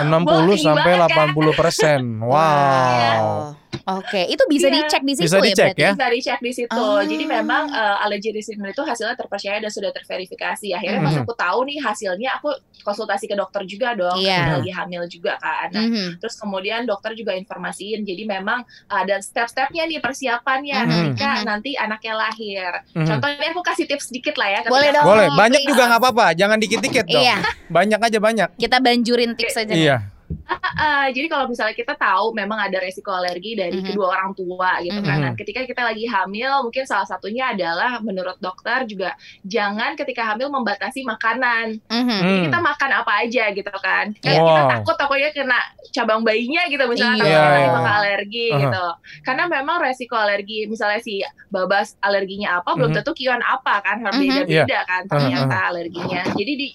[0.04, 1.28] 60 Wah, sampai tinggi banget, kan?
[1.34, 2.02] 80 persen.
[2.22, 3.58] Wow.
[3.84, 4.76] Oke, itu bisa Iya.
[4.82, 5.82] dicek di situ Bisa ya dicek berarti?
[5.82, 5.92] ya?
[5.92, 6.84] Bisa dicek di situ.
[6.88, 7.02] Ah.
[7.02, 10.68] Jadi memang uh, allergy risk scanner itu hasilnya terpercaya dan sudah terverifikasi.
[10.72, 11.22] Akhirnya pas Mhm.
[11.22, 12.50] aku tahu nih hasilnya, aku
[12.82, 14.18] konsultasi ke dokter juga dong.
[14.18, 14.40] Iya.
[14.40, 15.68] karena Lagi hamil juga kan.
[15.70, 16.08] Nah, Mhm.
[16.18, 18.02] Terus kemudian dokter juga informasiin.
[18.02, 20.90] Jadi memang ada step-stepnya nih persiapannya Mhm.
[20.90, 21.44] ketika Mhm.
[21.46, 22.72] nanti anaknya lahir.
[22.94, 23.06] Mhm.
[23.06, 24.60] Contohnya aku kasih tips sedikit lah ya.
[24.64, 25.04] Boleh dong.
[25.04, 25.70] Boleh, banyak please.
[25.70, 26.26] juga nggak apa-apa.
[26.34, 27.22] Jangan dikit-dikit dong.
[27.22, 27.38] Iya,
[27.68, 28.50] Banyak aja banyak.
[28.56, 29.70] kita banjurin tips aja.
[29.70, 29.84] nih.
[29.84, 29.98] Iya.
[30.48, 33.88] Ah, ah, jadi kalau misalnya kita tahu memang ada resiko alergi dari Mhm.
[33.92, 35.20] kedua orang tua gitu kan.
[35.20, 35.24] Mhm.
[35.24, 40.48] Nah, ketika kita lagi hamil, mungkin salah satunya adalah menurut dokter juga jangan ketika hamil
[40.48, 41.80] membatasi makanan.
[41.88, 42.44] Jadi Hmm.
[42.48, 44.12] kita makan apa aja gitu kan.
[44.20, 44.36] Iya.
[44.38, 44.72] kita Wow.
[44.80, 45.60] takut takutnya kena
[45.90, 46.90] cabang bayinya gitu Iya.
[46.90, 48.00] misalnya takutnya nanti Iya, bakal iya.
[48.00, 48.60] alergi Aha.
[48.64, 48.86] gitu.
[49.24, 51.14] Karena memang resiko alergi misalnya si
[51.48, 52.98] babas alerginya apa belum Mhm.
[53.02, 56.22] tentu kion apa kan harus beda-beda kan Aha, ternyata alerginya.
[56.32, 56.68] Jadi di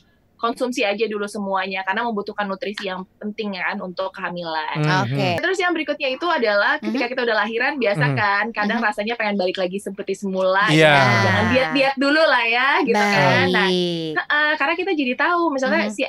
[0.43, 4.83] konsumsi aja dulu semuanya karena membutuhkan nutrisi yang penting ya kan untuk kehamilan.
[4.83, 4.91] Mhm.
[5.07, 5.29] Oke.
[5.39, 8.17] Terus yang berikutnya itu adalah ketika kita udah lahiran biasa Mhm.
[8.19, 8.87] kan kadang Mhm.
[8.91, 10.67] rasanya pengen balik lagi seperti semula.
[10.67, 10.99] Iya.
[10.99, 11.19] gitu.
[11.23, 13.47] Jangan diet-diet dulu lah ya gitu kan.
[13.55, 14.13] Nah, Baik.
[14.19, 15.95] Heeh, karena kita jadi tahu misalnya Mhm.
[15.95, 16.03] si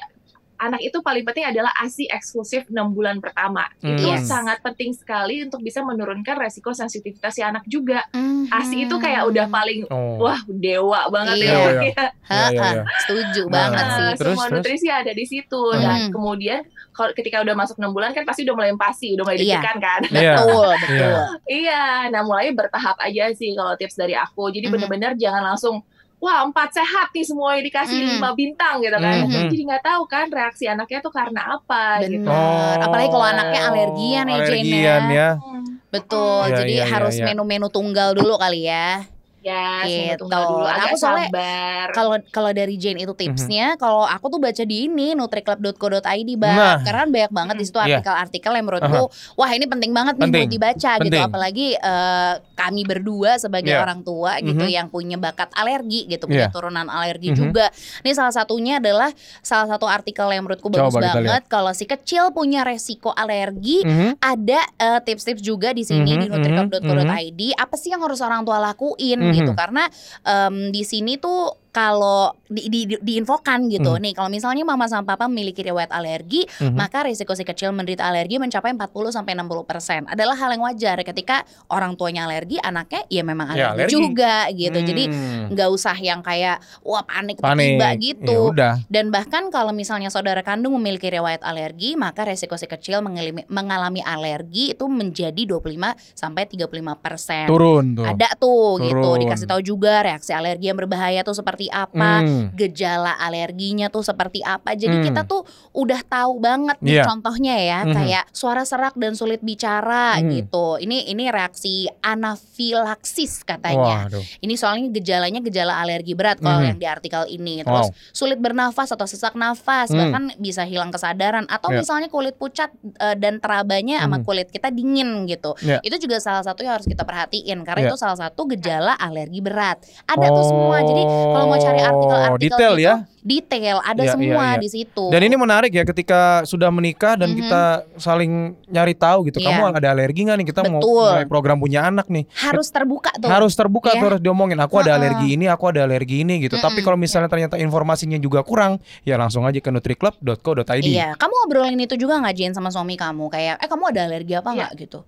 [0.55, 3.67] anak itu paling penting adalah ASI eksklusif 6 bulan pertama.
[3.79, 3.93] Hmm.
[3.93, 4.25] Itu Yes.
[4.25, 8.05] sangat penting sekali untuk bisa menurunkan resiko sensitivitas si anak juga.
[8.11, 8.47] Mhm.
[8.47, 10.21] ASI itu kayak udah paling Oh.
[10.21, 11.43] wah dewa banget Iya.
[11.43, 11.51] ya.
[11.51, 12.05] Iya, Iya.
[12.33, 12.83] Iya, iya, iya.
[12.99, 14.07] Setuju Nah, banget sih.
[14.15, 14.55] Terus, semua terus?
[14.59, 15.61] nutrisi ada di situ.
[15.67, 15.79] Hmm.
[15.79, 16.11] Dan Mhm.
[16.11, 16.59] kemudian
[16.91, 19.45] kalau ketika udah masuk 6 bulan kan pasti udah mulai pasti, udah mulai Iya.
[19.57, 20.01] deg-degan kan.
[20.07, 20.33] Iya.
[20.37, 21.19] Betul, betul.
[21.45, 24.47] Iya, nah mulai bertahap aja sih kalau tips dari aku.
[24.47, 24.73] Jadi Mhm.
[24.73, 25.81] benar-benar jangan langsung
[26.23, 28.09] wah empat sehat nih semuanya dikasih Mhm.
[28.15, 29.13] lima bintang gitu kan.
[29.19, 29.27] Mhm.
[29.27, 32.23] Kita jadi nggak tahu kan reaksi anaknya tuh karena apa gitu.
[32.23, 32.75] Bener.
[32.79, 35.11] Apalagi kalau anaknya Oh, alergian ya, Jane, Alergian ya.
[35.11, 35.29] ya.
[35.35, 35.63] Hmm.
[35.89, 36.43] Betul.
[36.47, 37.25] Iya, Jadi iya, harus iya.
[37.27, 39.03] menu-menu tunggal dulu kali ya.
[39.43, 39.91] Ya, Gitu.
[39.99, 40.63] semua tunggal dulu.
[40.63, 41.85] Nah, Agak aku soalnya- sabar.
[41.91, 43.19] Kalau kalau dari Jane itu Mhm.
[43.19, 45.99] tipsnya, kalau aku tuh baca di ini nutriclub.co.id,
[46.33, 46.55] Bang.
[46.55, 46.77] Nah.
[46.79, 47.99] Karena kan banyak banget di situ Iya.
[47.99, 49.03] artikel-artikel yang menurutku
[49.35, 50.39] wah ini penting banget nih Penting.
[50.39, 51.03] buat dibaca gitu.
[51.03, 51.23] Penting.
[51.23, 53.81] Apalagi eh, kami berdua sebagai Iya.
[53.81, 54.71] orang tua gitu Mhm.
[54.71, 56.53] yang punya bakat alergi gitu, punya Iya.
[56.53, 57.37] turunan alergi Mhm.
[57.37, 57.65] juga.
[58.01, 59.09] Ini salah satunya adalah
[59.41, 63.81] salah satu artikel yang menurutku Coba bagus kita banget kalau si kecil punya resiko alergi
[63.81, 64.19] Mhm.
[64.19, 68.59] ada eh, tips-tips juga di sini Mhm, di nutriclub.co.id apa sih yang harus orang tua
[68.59, 69.33] lakuin Mhm.
[69.33, 69.89] gitu karena
[70.21, 75.09] em, di sini tuh kalau di, di, di- diinfokan gitu nih kalau misalnya mama sama
[75.09, 76.77] papa memiliki riwayat alergi Mhm.
[76.77, 81.01] maka risiko si kecil menderita alergi mencapai 40 sampai 60 persen adalah hal yang wajar
[81.01, 83.91] ketika orang tuanya alergi anaknya ya memang Ya, alergi, alergi.
[83.91, 85.45] juga gitu jadi Hmm.
[85.49, 88.73] nggak usah yang kayak wah panik, panik tiba Ya gitu udah.
[88.85, 93.99] dan bahkan kalau misalnya saudara kandung memiliki riwayat alergi, maka resiko si kecil mengalami, mengalami
[93.99, 95.65] alergi itu menjadi 25
[96.13, 97.45] sampai 35 persen.
[97.45, 98.05] turun tuh.
[98.05, 99.19] Ada tuh gitu Turun.
[99.19, 102.45] dikasih tahu juga reaksi alergi yang berbahaya tuh seperti seperti apa, Hmm.
[102.53, 104.75] gejala alerginya tuh seperti apa.
[104.75, 105.05] Jadi Hmm.
[105.07, 107.03] kita tuh udah tahu banget nih Iya.
[107.07, 107.93] contohnya ya Mhm.
[107.93, 110.27] kayak suara serak dan sulit bicara Hmm.
[110.27, 110.75] gitu.
[110.81, 114.07] Ini ini reaksi anafilaksis katanya.
[114.07, 114.23] Waduh.
[114.41, 116.67] Ini soalnya gejalanya gejala alergi berat kalau Mhm.
[116.73, 117.63] yang di artikel ini.
[117.63, 119.99] Terus sulit bernafas atau sesak nafas, Hmm.
[119.99, 121.79] bahkan bisa hilang kesadaran atau Ya.
[121.81, 124.25] misalnya kulit pucat eh, dan terabanya sama Mhm.
[124.25, 125.55] kulit kita dingin gitu.
[125.63, 125.79] Ya.
[125.81, 127.89] Itu juga salah satu yang harus kita perhatiin karena Ya.
[127.91, 129.79] itu salah satu gejala alergi berat.
[130.05, 130.77] Ada tuh semua.
[130.81, 132.95] Jadi kalau mau cari artikel-artikel Oh, detail gitu, ya.
[133.23, 134.59] detail ada Iya, iya, semua iya.
[134.59, 135.05] di situ.
[135.07, 137.37] Dan ini menarik ya ketika sudah menikah dan Mhm.
[137.39, 137.61] kita
[137.95, 138.31] saling
[138.65, 139.37] nyari tahu gitu.
[139.37, 139.53] Iya.
[139.53, 140.47] Kamu ada alergi nggak nih?
[140.49, 141.07] Kita mau Betul.
[141.07, 142.25] mulai program punya anak nih.
[142.35, 143.29] harus terbuka tuh.
[143.29, 143.99] Harus terbuka Iya.
[144.01, 144.59] tuh harus diomongin.
[144.59, 144.99] Aku ada Heeh.
[144.99, 146.55] alergi ini, aku ada alergi ini gitu.
[146.55, 146.85] Tapi Mm-mm.
[146.85, 150.83] kalau misalnya ternyata informasinya juga kurang, ya langsung aja ke nutriclub.co.id.
[150.83, 154.33] Iya, kamu ngobrolin itu juga nggak Jen sama suami kamu kayak, eh kamu ada alergi
[154.33, 154.57] apa Iya.
[154.57, 154.99] nggak gitu?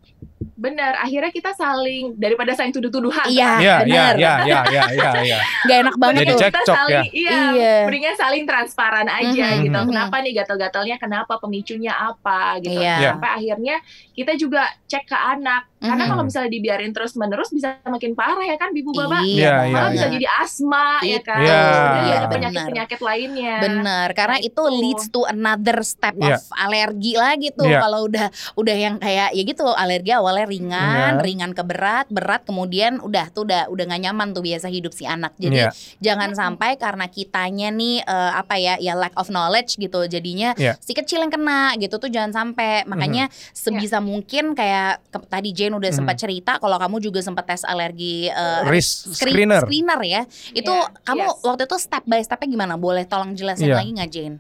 [0.56, 3.28] Benar, akhirnya kita saling daripada saling tuduh-tuduhan.
[3.28, 4.14] Iya, Iya, iya, benar.
[4.16, 5.40] iya, iya, iya, iya, iya.
[5.68, 7.04] Gak enak banget Jadi kita cekcok saling, ya.
[7.12, 7.74] Iya, Iya.
[7.92, 9.80] mendingan saling transparan aja Mhm, gitu.
[9.84, 9.88] mhm.
[9.92, 10.96] Kenapa nih gatal-gatalnya?
[10.96, 12.80] Kenapa pemicunya apa gitu?
[12.80, 12.96] Iya.
[12.96, 13.10] Iya.
[13.20, 13.76] Sampai akhirnya
[14.16, 15.75] kita juga cek ke anak.
[15.86, 16.12] Karena Mhm.
[16.12, 19.22] kalau misalnya dibiarin terus-menerus bisa makin parah ya kan, Bibu Baba.
[19.22, 20.14] Iya, Iya, iya, Malah bisa iya.
[20.14, 21.40] jadi asma ya kan.
[21.40, 21.60] Iya.
[21.60, 22.32] Kemudian Iya, ada benar.
[22.34, 23.56] penyakit-penyakit lainnya.
[23.62, 24.64] Bener, karena itu itu.
[24.76, 26.36] leads to another step Iya.
[26.36, 27.66] of alergi lagi tuh.
[27.66, 27.80] Iya.
[27.80, 31.22] Kalau udah udah yang kayak ya gitu alergi awalnya ringan, Iya.
[31.22, 35.04] ringan ke berat, berat kemudian udah tuh udah udah gak nyaman tuh biasa hidup si
[35.04, 35.36] anak.
[35.36, 35.70] Jadi Iya.
[36.02, 40.80] jangan sampai karena kitanya nih eh, apa ya ya lack of knowledge gitu jadinya Iya.
[40.80, 42.84] si kecil yang kena gitu tuh jangan sampai.
[42.86, 45.98] Makanya sebisa mungkin kayak ke- tadi Jane udah Mhm.
[45.98, 49.62] sempat cerita kalau kamu juga sempat tes alergi eh, Risk screen- screener.
[49.62, 50.22] screener ya.
[50.52, 51.42] Itu Iya, kamu yes.
[51.42, 52.74] waktu itu step by stepnya gimana?
[52.76, 53.76] Boleh tolong jelasin Iya.
[53.76, 54.38] lagi nggak Jane?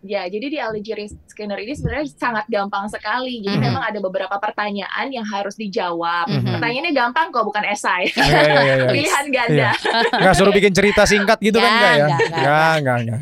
[0.00, 3.42] Ya, jadi di allergy risk scanner ini sebenarnya sangat gampang sekali.
[3.42, 3.64] Jadi Mhm.
[3.64, 6.30] memang ada beberapa pertanyaan yang harus dijawab.
[6.30, 6.54] Mhm.
[6.54, 8.06] Pertanyaannya gampang kok, bukan esai.
[8.14, 8.88] Iya, iya, iya, iya.
[8.88, 9.70] Pilihan ganda.
[10.14, 11.98] Nggak suruh bikin cerita singkat gitu kan Ya, enggak ya?
[11.98, 13.20] nggak, nggak, Enggak, enggak, enggak.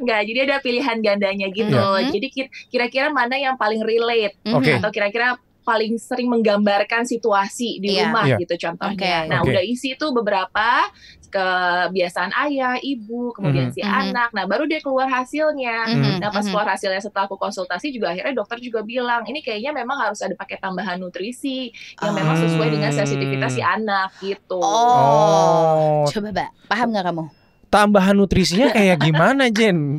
[0.00, 1.84] Enggak, jadi ada pilihan gandanya gitu.
[1.86, 2.10] Mhm.
[2.10, 4.72] Jadi ki- kira-kira mana yang paling relate Oke.
[4.72, 4.78] Mhm.
[4.80, 8.08] atau kira-kira paling sering menggambarkan situasi di Iya.
[8.08, 8.36] rumah Iya.
[8.40, 9.24] gitu contohnya.
[9.24, 9.30] Oke.
[9.30, 9.50] Nah, Oke.
[9.52, 10.88] udah isi tuh beberapa
[11.30, 13.74] kebiasaan ayah, ibu, kemudian Mhm.
[13.78, 13.94] si Mhm.
[14.10, 14.28] anak.
[14.34, 15.86] Nah, baru dia keluar hasilnya.
[15.86, 16.50] Mhm, Nah pas mhm.
[16.50, 20.34] keluar hasilnya setelah aku konsultasi juga akhirnya dokter juga bilang ini kayaknya memang harus ada
[20.34, 21.70] pakai tambahan nutrisi
[22.02, 24.58] yang memang sesuai dengan sensitivitas si anak gitu.
[24.58, 26.02] Oh.
[26.02, 27.24] Oh, Coba, Mbak, paham nggak kamu?
[27.70, 29.94] Tambahan nutrisinya kayak gimana, Jen?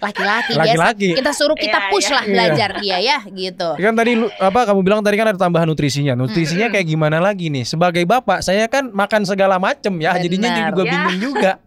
[0.00, 1.08] Laki-laki Laki-laki.
[1.14, 2.16] kita suruh kita Iya, push iya.
[2.16, 3.68] lah belajar dia ya gitu.
[3.76, 6.16] Kan tadi lu- apa kamu bilang tadi kan ada tambahan nutrisinya.
[6.16, 7.62] Nutrisinya kayak gimana lagi nih?
[7.62, 10.16] Sebagai bapak, saya kan makan segala macem ya.
[10.16, 10.66] Jadinya Benar.
[10.66, 10.90] juga Ya.
[10.90, 11.52] bingung juga.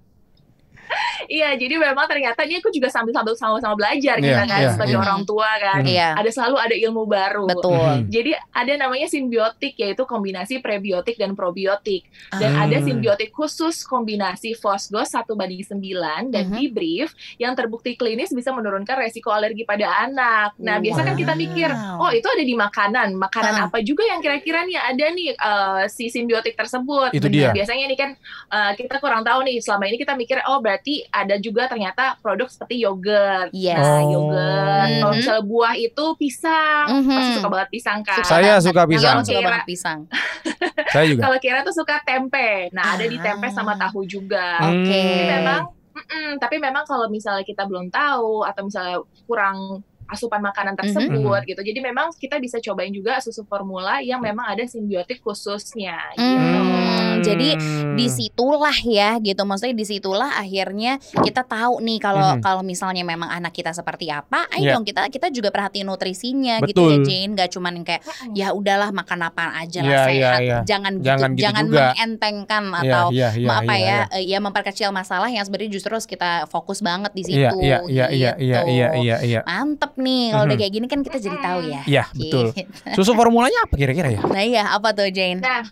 [1.27, 4.71] Iya, jadi memang ternyata ini aku juga sambil sambil sama-sama belajar kita Iya, kan iya,
[4.71, 5.03] sebagai iya.
[5.03, 5.79] orang tua kan.
[5.81, 5.89] Mhm.
[5.89, 7.45] Iya, Ada selalu ada ilmu baru.
[7.45, 7.73] betul.
[7.75, 8.07] Mhm.
[8.07, 12.05] Jadi ada namanya simbiotik yaitu kombinasi prebiotik dan probiotik.
[12.31, 12.63] Dan Ah.
[12.65, 16.55] ada simbiotik khusus kombinasi fosgos 1 banding 9 dan Mhm.
[16.55, 20.55] di brief yang terbukti klinis bisa menurunkan resiko alergi pada anak.
[20.57, 22.07] Nah, biasa kan kita mikir, Wow.
[22.07, 23.13] oh itu ada di makanan.
[23.15, 23.65] Makanan Ah.
[23.65, 27.11] apa juga yang kira-kira nih ada nih eh, si simbiotik tersebut.
[27.11, 27.33] Itu Benar.
[27.33, 27.49] dia.
[27.53, 28.09] Biasanya ini kan
[28.47, 29.57] eh, kita kurang tahu nih.
[29.59, 33.51] Selama ini kita mikir oh berarti ada juga ternyata produk seperti yogurt.
[33.51, 33.77] Yes.
[33.77, 34.09] Nah, Oh.
[34.09, 34.87] yogurt.
[34.95, 35.19] Kalau Mhm.
[35.19, 37.11] misalnya buah itu pisang, Mhm.
[37.11, 38.23] pasti suka banget pisang kan.
[38.23, 39.19] Saya suka pisang.
[39.19, 39.99] suka Kira- banget pisang.
[40.93, 41.21] Saya juga.
[41.21, 42.71] Kalau Kira tuh suka tempe.
[42.71, 43.87] Nah, ada di tempe sama Ah.
[43.87, 44.57] tahu juga.
[44.59, 44.81] Hmm.
[44.81, 45.03] Oke.
[45.03, 50.73] Tapi memang mm-mm, tapi memang kalau misalnya kita belum tahu atau misalnya kurang asupan makanan
[50.73, 50.79] Mhm.
[50.81, 51.61] tersebut gitu.
[51.61, 56.27] Jadi memang kita bisa cobain juga susu formula yang memang ada simbiotik khususnya gitu.
[56.27, 56.90] Hmm,
[57.23, 57.93] jadi Hmm.
[57.93, 62.41] di situlah ya gitu maksudnya di situlah akhirnya kita tahu nih kalau Mhm.
[62.41, 64.73] kalau misalnya memang anak kita seperti apa ayo Iya.
[64.73, 67.03] dong kita kita juga perhatiin nutrisinya gitu ya Betul.
[67.03, 70.57] Jane nggak cuman kayak ya udahlah makan apa aja lah Iya, iya, sehat iya.
[70.63, 71.85] jangan gitu Jangan jangan, gitu juga.
[71.87, 74.03] mengentengkan Iya, atau iya, iya, ma- apa iya, ya iya.
[74.11, 77.77] eh, ya memperkecil masalah yang sebenarnya justru harus kita fokus banget di situ Iya, iya,
[77.87, 78.71] iya, iya, iya, gitu.
[78.71, 79.39] iya, iya, iya.
[79.43, 80.61] mantep nih kalau udah Mhm.
[80.61, 82.45] kayak gini kan kita jadi tahu ya Iya, betul.
[82.51, 82.63] Gitu.
[82.93, 84.21] Susu formulanya apa kira-kira ya?
[84.23, 85.63] nah iya apa tuh Jane Nah,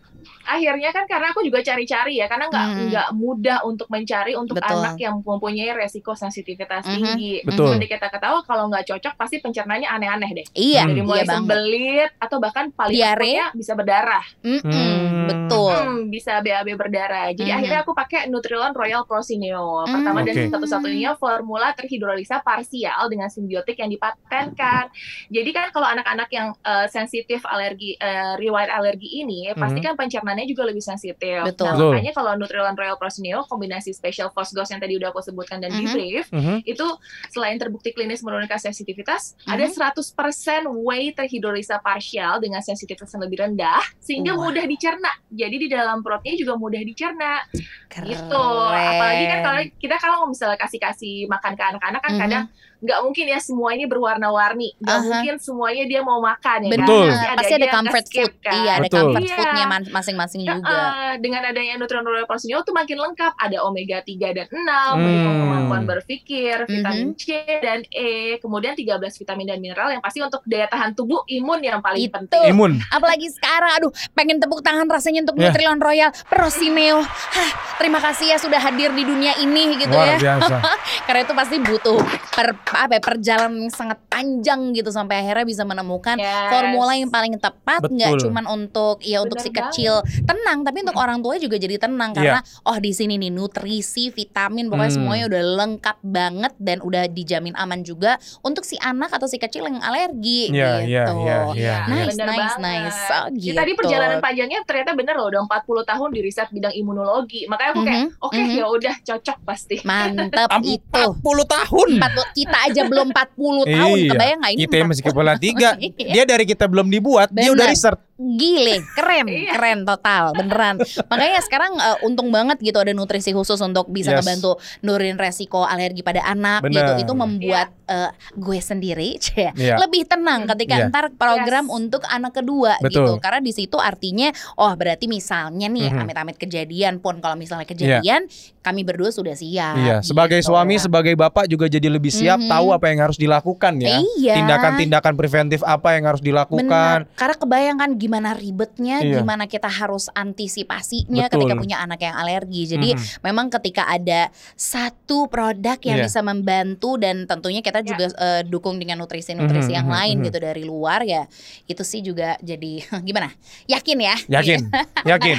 [0.50, 2.86] akhirnya kan karena aku juga cari-cari ya, karena nggak Hmm.
[2.90, 4.74] nggak mudah untuk mencari untuk Betul.
[4.76, 6.92] anak yang mempunyai resiko sensitivitas Mhm.
[6.92, 7.34] tinggi.
[7.46, 7.78] Betul.
[7.78, 10.48] Jadi kita ketahui kalau nggak cocok pasti pencernanya aneh-aneh deh.
[10.52, 10.90] iya Hmm.
[10.90, 13.54] Dari mulai iya sembelit atau bahkan paling Diare.
[13.54, 14.26] bisa berdarah.
[14.42, 15.28] Mm-mm, Hmm.
[15.28, 17.30] betul Hmm, bisa BAB berdarah.
[17.30, 17.58] Jadi Mhm.
[17.60, 19.86] akhirnya aku pakai Nutrilon Royal Prosineo.
[19.86, 19.94] Hmm.
[19.94, 20.50] Pertama dan Oke.
[20.50, 24.90] satu-satunya formula terhidrolisa parsial dengan simbiotik yang dipatenkan.
[25.28, 27.94] Jadi kan kalau anak-anak yang eh, sensitif alergi
[28.36, 29.86] riwayat alergi ini, pasti Mhm.
[29.86, 31.44] kan pencernaan bahannya juga lebih sensitif.
[31.44, 31.68] Betul.
[31.68, 31.92] Nah, Betul.
[31.92, 35.80] makanya kalau Nutrilon Royal Prosneo kombinasi special phosphorus yang tadi udah aku sebutkan dan Mhm.
[35.84, 36.56] debrief Mhm.
[36.64, 36.88] itu
[37.36, 39.52] selain terbukti klinis menurunkan sensitivitas, Mhm.
[39.52, 44.48] ada 100% whey terhidrolisa partial dengan sensitivitas yang lebih rendah sehingga Wah.
[44.48, 45.12] mudah dicerna.
[45.28, 47.44] Jadi di dalam perutnya juga mudah dicerna
[47.92, 48.08] Keren.
[48.08, 48.46] gitu.
[48.72, 52.22] Apalagi kan kalau kita kalau misalnya kasih-kasih makan ke anak-anak kan Mhm.
[52.24, 52.46] kadang
[52.80, 54.72] nggak mungkin ya semuanya berwarna-warni.
[54.80, 55.04] Nggak Aha.
[55.04, 57.08] mungkin semuanya dia mau makan ya Benar, Betul.
[57.10, 57.36] kan.
[57.36, 58.32] pasti ada aja yang comfort food.
[58.40, 58.54] kan.
[58.56, 59.00] Iya, ada Betul.
[59.04, 59.36] comfort Iya.
[59.36, 60.72] foodnya man- masing-masing Ya, juga.
[60.72, 63.34] eh, dengan adanya Royal Prosneo tuh makin lengkap.
[63.36, 65.02] Ada omega 3 dan 6, Hmm.
[65.02, 66.72] mendukung kemampuan berpikir, Mhm.
[66.72, 67.24] vitamin C
[67.60, 71.80] dan E, kemudian 13 vitamin dan mineral yang pasti untuk daya tahan tubuh imun yang
[71.80, 72.16] paling Itu.
[72.16, 72.50] penting.
[72.50, 72.80] Imun.
[72.90, 75.52] Apalagi sekarang, aduh, pengen tepuk tangan rasanya untuk Ya.
[75.52, 77.04] Nutrilon Royal Prosimeo.
[77.04, 80.40] Hah, terima kasih ya sudah hadir di dunia ini gitu Luar ya.
[80.40, 80.56] biasa.
[81.10, 81.98] Karena itu pasti butuh
[82.38, 86.52] per, apa ya, perjalanan yang sangat panjang gitu sampai akhirnya bisa menemukan Yes.
[86.52, 89.94] formula yang paling tepat nggak cuman untuk ya untuk si Bener kecil
[90.26, 94.68] tenang tapi untuk orang tua juga jadi tenang karena oh di sini nih nutrisi vitamin
[94.68, 94.98] pokoknya Hmm.
[95.00, 99.64] semuanya udah lengkap banget dan udah dijamin aman juga untuk si anak atau si kecil
[99.64, 101.14] yang alergi Iya, iya, gitu.
[101.22, 101.76] iya, iya.
[101.86, 102.60] Nice, bener nice, banget.
[102.60, 103.02] nice.
[103.10, 103.80] Oh, Ya, tadi gitu.
[103.80, 107.46] perjalanan panjangnya ternyata bener loh, udah 40 tahun di riset bidang imunologi.
[107.46, 108.52] Makanya aku kayak, Mhm, oke mhm.
[108.52, 109.76] ya udah cocok pasti.
[109.84, 110.82] Mantep itu.
[110.92, 111.88] 40 tahun.
[111.98, 114.18] 40 kita aja belum 40 tahun, Iya.
[114.18, 114.62] kebayang nggak ini?
[114.66, 115.70] Kita masih kepala tiga.
[115.80, 116.14] Iya.
[116.16, 118.09] Dia dari kita belum dibuat, dia udah research.
[118.20, 119.56] Gile, keren, Iya.
[119.56, 120.76] keren total, beneran.
[121.08, 124.20] Makanya sekarang eh, untung banget gitu ada nutrisi khusus untuk bisa Yes.
[124.20, 124.52] ngebantu
[124.82, 126.84] nurunin resiko alergi pada anak Bener.
[127.00, 127.08] gitu.
[127.08, 129.80] Itu membuat eh, gue sendiri cie, Iya.
[129.80, 130.92] lebih tenang ketika Iya.
[130.92, 131.74] ntar program Yes.
[131.74, 132.92] untuk anak kedua Betul.
[132.92, 133.12] gitu.
[133.18, 136.04] Karena di situ artinya oh berarti misalnya nih Mhm.
[136.04, 138.28] amit-amit kejadian pun kalau misalnya kejadian
[138.60, 139.80] kami berdua sudah siap.
[139.80, 140.52] Iya, sebagai gitu.
[140.52, 142.52] suami, sebagai bapak juga jadi lebih siap Mhm.
[142.52, 144.04] tahu apa yang harus dilakukan ya.
[144.20, 144.34] Iya.
[144.36, 146.68] Tindakan-tindakan preventif apa yang harus dilakukan.
[146.68, 149.22] Benar, karena kebayangkan gimana ribetnya, Iya.
[149.22, 151.46] gimana kita harus antisipasinya Betul.
[151.46, 152.64] ketika punya anak yang alergi.
[152.66, 153.24] Jadi Mhm.
[153.24, 156.06] memang ketika ada satu produk yang Iya.
[156.10, 160.26] bisa membantu dan tentunya kita juga eh, dukung dengan nutrisi-nutrisi Mhm, yang lain mhm.
[160.28, 161.30] gitu dari luar ya,
[161.66, 163.30] itu sih juga jadi gimana?
[163.68, 164.16] Yakin ya?
[164.28, 164.60] Yakin,
[165.12, 165.38] yakin,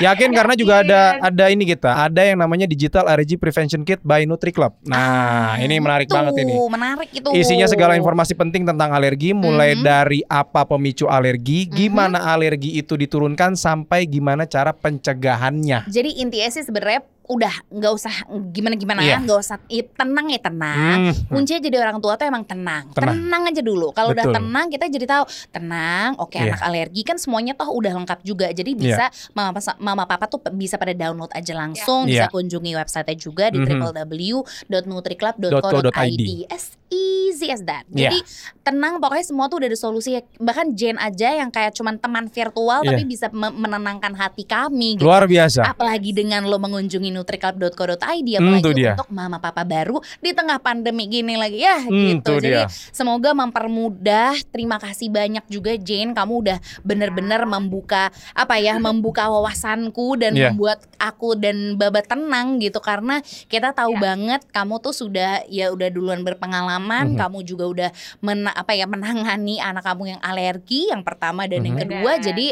[0.00, 4.24] yakin karena juga ada ada ini kita, ada yang namanya Digital Allergy Prevention Kit by
[4.24, 4.76] Nutri Club.
[4.84, 6.52] Nah, ini menarik Tuh, banget ini.
[6.54, 7.28] Menarik itu.
[7.34, 9.82] Isinya segala informasi penting tentang alergi, mulai Mhm.
[9.82, 11.72] dari apa pemicu alergi, Mhm.
[12.06, 15.86] Gimana alergi itu diturunkan, sampai gimana cara pencegahannya.
[15.86, 18.12] Jadi intinya sih sebenarnya udah nggak usah
[18.46, 19.10] gimana-gimana Iya.
[19.10, 20.98] ya, nggak usah i- tenang ya tenang.
[21.08, 21.12] Hmm.
[21.26, 22.84] kuncinya jadi orang tua tuh emang tenang.
[22.92, 23.16] Tenang.
[23.16, 26.50] tenang aja dulu kalau udah tenang kita jadi tahu tenang oke Iya.
[26.50, 30.40] anak alergi kan semuanya toh udah lengkap juga jadi bisa mama pas- mama papa tuh
[30.52, 32.26] bisa pada download aja langsung bisa Iya.
[32.28, 33.80] kunjungi website juga di Mhm.
[33.80, 36.44] www.nutriclub.co.id .co.id.
[36.50, 38.08] as easy as that Iya.
[38.08, 38.18] jadi
[38.62, 42.80] tenang pokoknya semua tuh udah ada solusi bahkan Jen aja yang kayak cuman teman virtual
[42.80, 42.88] Iya.
[42.88, 45.66] tapi bisa me- menenangkan hati kami gitu Luar biasa.
[45.66, 48.92] apalagi dengan lo mengunjungi nutriclub.co.id Hmm, apalagi tuh dia.
[48.94, 52.72] untuk mama papa baru di tengah pandemi gini lagi ya Hmm, gitu jadi dia.
[52.90, 60.16] semoga mempermudah terima kasih banyak juga Jane kamu udah bener-bener membuka apa ya membuka wawasanku
[60.16, 60.50] dan Iya.
[60.50, 64.00] membuat aku dan Baba tenang gitu karena kita tahu Ya.
[64.04, 67.16] banget kamu tuh sudah ya udah duluan berpengalaman Mhm.
[67.16, 71.76] kamu juga udah mena, apa ya menangani anak kamu yang alergi yang pertama dan yang
[71.76, 71.82] Mhm.
[71.86, 72.24] kedua Benar.
[72.24, 72.46] jadi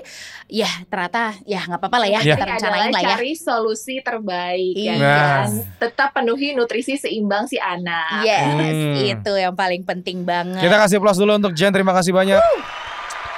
[0.48, 2.34] ya ternyata ya nggak apa-apa lah ya Iya.
[2.34, 5.14] kita rencanain adalah lah ya cari solusi terbaik ya Iya.
[5.14, 5.48] kan.
[5.78, 8.22] Tetap penuhi nutrisi seimbang si anak.
[8.22, 8.94] Yes, Hmm.
[8.96, 10.60] itu yang paling penting banget.
[10.60, 11.72] Kita kasih plus dulu untuk Jen.
[11.72, 12.40] Terima kasih banyak.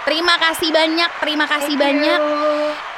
[0.04, 2.20] Terima kasih banyak, terima kasih Thank banyak.
[2.20, 2.52] you.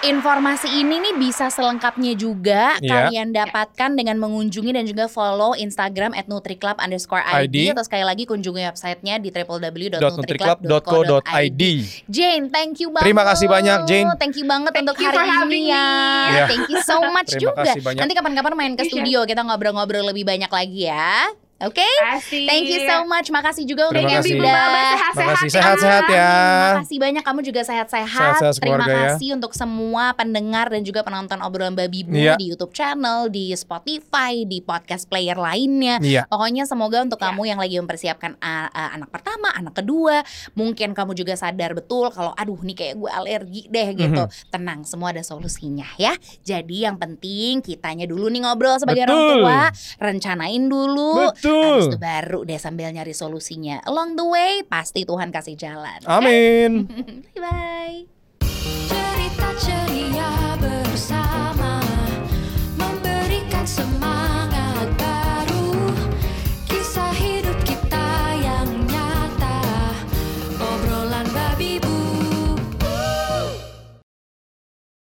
[0.07, 3.09] Informasi ini nih bisa selengkapnya juga Iya.
[3.09, 7.71] kalian dapatkan dengan mengunjungi dan juga follow Instagram at nutriclub underscore ID.
[7.71, 11.63] Atau sekali lagi kunjungi websitenya di .nutriclub.co.id.
[12.11, 13.07] Jane, thank you banget.
[13.07, 14.11] Terima kasih banyak, Jane.
[14.19, 15.87] Thank you banget Thank untuk you hari ini ya.
[16.27, 16.47] Iya.
[16.51, 17.63] Thank you so much Terima juga.
[17.65, 18.01] kasih banyak.
[18.03, 18.91] Nanti kapan-kapan main ke Iya.
[18.91, 21.31] studio kita ngobrol-ngobrol lebih banyak lagi ya.
[21.57, 21.81] Oke?
[21.81, 22.45] Kasih.
[22.45, 23.33] Thank you so much.
[23.33, 25.15] Makasih juga untuk Terima yang sudah sehat-sehat.
[25.17, 25.55] Makasih ya.
[25.57, 26.29] sehat-sehat ya.
[26.37, 28.35] Terima kasih banyak kamu juga sehat-sehat.
[28.61, 28.97] Terima ya.
[29.17, 32.37] kasih untuk semua pendengar dan juga penonton obrolan babi bu Iya.
[32.37, 35.97] di YouTube channel, di Spotify, di podcast player lainnya.
[36.05, 36.29] Iya.
[36.29, 37.33] Pokoknya semoga untuk Ya.
[37.33, 38.37] kamu yang lagi mempersiapkan
[38.77, 40.21] anak pertama, anak kedua,
[40.53, 44.29] mungkin kamu juga sadar betul kalau aduh nih kayak gue alergi deh gitu.
[44.29, 44.53] Mhm.
[44.53, 46.13] Tenang, semua ada solusinya ya.
[46.45, 49.37] Jadi yang penting kitanya dulu nih ngobrol sebagai orang Betul.
[49.41, 49.61] tua,
[50.05, 51.33] rencanain dulu.
[51.33, 51.79] Habis Betul.
[51.95, 53.79] itu baru deh sambil nyari solusinya.
[53.87, 56.03] Along the way pasti Tuhan kasih jalan.
[56.07, 56.91] Amin.
[57.35, 57.99] Bye bye.
[58.91, 60.29] cerita cerita